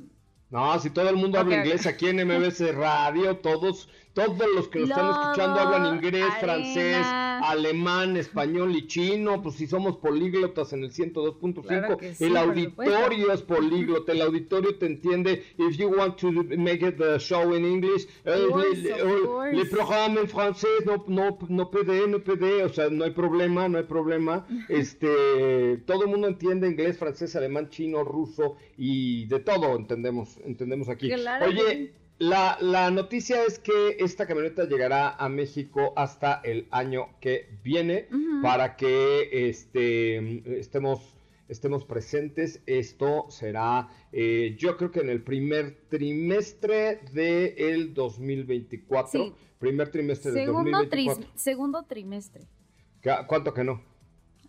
[0.50, 4.78] No, si todo el mundo habla inglés aquí en MBS Radio, todos, todos los que
[4.80, 6.38] lo están escuchando hablan inglés, arena.
[6.40, 12.36] francés, alemán, español y chino, pues si somos políglotas en el 102.5, Claro sí, el
[12.36, 15.42] auditorio es políglota, el auditorio te entiende.
[15.58, 19.26] If you want to make it the show in English, eh, course, le, of le-
[19.26, 19.56] course.
[19.56, 23.68] le programa en francés, no, no, no puede, no puede, o sea, no hay problema,
[23.68, 24.46] no hay problema.
[24.68, 30.88] Este, todo el mundo entiende inglés, francés, alemán, chino, ruso y de todo entendemos, entendemos
[30.88, 31.08] aquí.
[31.10, 31.92] Claro Oye.
[32.18, 38.08] La, la noticia es que esta camioneta llegará a México hasta el año que viene
[38.42, 41.16] para que este, estemos,
[41.48, 42.62] estemos presentes.
[42.66, 49.10] Esto será, eh, yo creo que en el primer trimestre del 2024.
[49.24, 49.34] Sí.
[49.58, 51.24] Primer trimestre del Segundo, 2024.
[51.32, 52.44] tris- segundo trimestre.
[53.00, 53.82] ¿Qué- ¿Cuánto que no?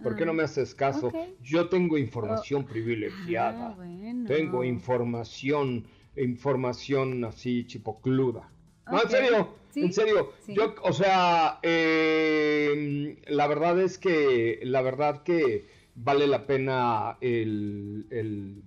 [0.03, 1.09] ¿Por qué Ah, no me haces caso?
[1.41, 3.69] Yo tengo información privilegiada.
[3.69, 4.27] Ah, bueno.
[4.27, 5.85] Tengo información,
[6.17, 8.49] información así chipocluda.
[8.91, 10.31] No, en serio, sí, en serio.
[10.45, 10.53] sí.
[10.55, 18.05] Yo, o sea, eh, la verdad es que, la verdad que vale la pena el,
[18.11, 18.61] el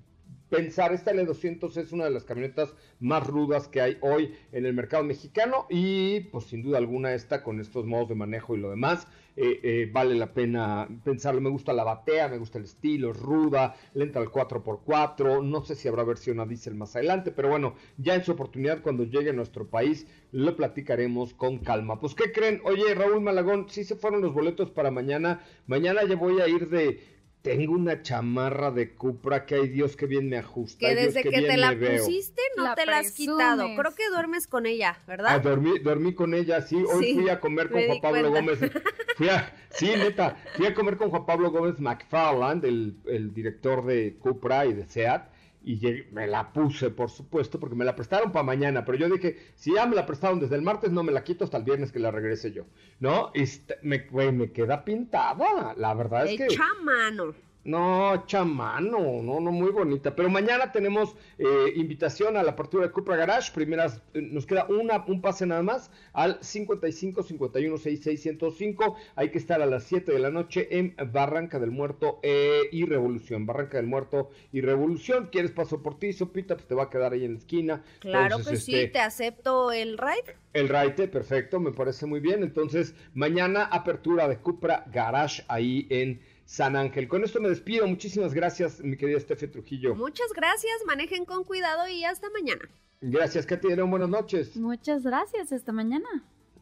[0.49, 0.93] pensar.
[0.93, 5.05] Esta L200 es una de las camionetas más rudas que hay hoy en el mercado
[5.05, 9.07] mexicano y, pues, sin duda alguna, esta con estos modos de manejo y lo demás,
[9.37, 11.41] eh, eh, vale la pena pensarlo.
[11.41, 15.45] Me gusta la batea, me gusta el estilo, es ruda, lenta al 4x4.
[15.45, 18.83] No sé si habrá versión a diésel más adelante, pero bueno, ya en su oportunidad,
[18.83, 22.01] cuando llegue a nuestro país, lo platicaremos con calma.
[22.01, 22.61] Pues, ¿qué creen?
[22.65, 25.41] Oye, Raúl Malagón, sí se fueron los boletos para mañana.
[25.67, 27.18] Mañana ya voy a ir de.
[27.43, 30.79] Tengo una chamarra de Cupra que ay Dios que bien me ajusta.
[30.81, 33.65] Que desde que te la pusiste no La te la has quitado.
[33.77, 35.41] Creo que duermes con ella, Ah, ¿verdad?
[35.41, 36.77] dormí, dormí con ella, sí.
[36.77, 38.41] Hoy Sí, fui a comer con me Juan Pablo cuenta.
[38.41, 38.73] Gómez.
[39.19, 43.85] Fui a, sí, neta, fui a comer con Juan Pablo Gómez McFarland, el, el director
[43.85, 45.29] de Cupra y de SEAT.
[45.63, 48.85] Y me la puse, por supuesto, porque me la prestaron para mañana.
[48.85, 51.45] Pero yo dije, si ya me la prestaron desde el martes, no me la quito
[51.45, 52.65] hasta el viernes que la regrese yo.
[53.01, 53.31] ¿No?
[53.35, 55.75] Este, me, me queda pintada.
[55.77, 56.47] La verdad es que.
[56.47, 57.35] Echa mano.
[57.65, 60.17] No, chamano, no, no, muy bonita.
[60.17, 63.53] Pero mañana tenemos eh, invitación a la apertura de Cupra Garage.
[63.53, 68.97] Primeras, eh, nos queda una, un pase nada más al 55 51 66 105.
[69.17, 72.87] Hay que estar a las 7 de la noche en Barranca del Muerto eh, y
[72.87, 73.45] Revolución.
[73.45, 75.29] Barranca del Muerto y Revolución.
[75.31, 76.55] ¿Quieres paso por ti, Sopita?
[76.55, 77.85] Pues te va a quedar ahí en la esquina.
[77.99, 80.37] Claro Entonces, que sí, este, te acepto el ride.
[80.55, 82.43] el raite, perfecto, me parece muy bien.
[82.43, 87.09] Entonces, mañana apertura de Cupra Garage ahí en San Ángel.
[87.09, 87.87] Con esto me despido.
[87.87, 89.95] Muchísimas gracias, mi querida Estefe Trujillo.
[89.95, 92.63] Muchas gracias, manejen con cuidado y hasta mañana.
[93.03, 93.75] Gracias, Katy.
[93.83, 94.57] Buenas noches.
[94.57, 95.53] Muchas gracias.
[95.53, 96.09] Hasta mañana.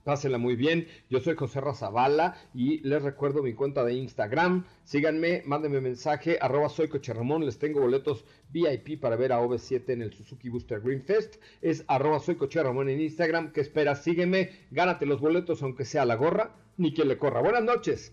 [0.03, 0.89] Pásenla muy bien.
[1.09, 4.64] Yo soy José Razabala y les recuerdo mi cuenta de Instagram.
[4.82, 7.47] Síganme, mándenme mensaje, arroba soy Coche Ramón.
[7.47, 11.37] Les tengo boletos VIP para ver a OV7 en el Suzuki Booster Green Fest.
[11.62, 13.53] Es arroba soy Coche Ramón en Instagram.
[13.53, 14.03] ¿Qué esperas?
[14.03, 17.41] Sígueme, gánate los boletos aunque sea la gorra, ni quien le corra.
[17.41, 18.12] Buenas noches.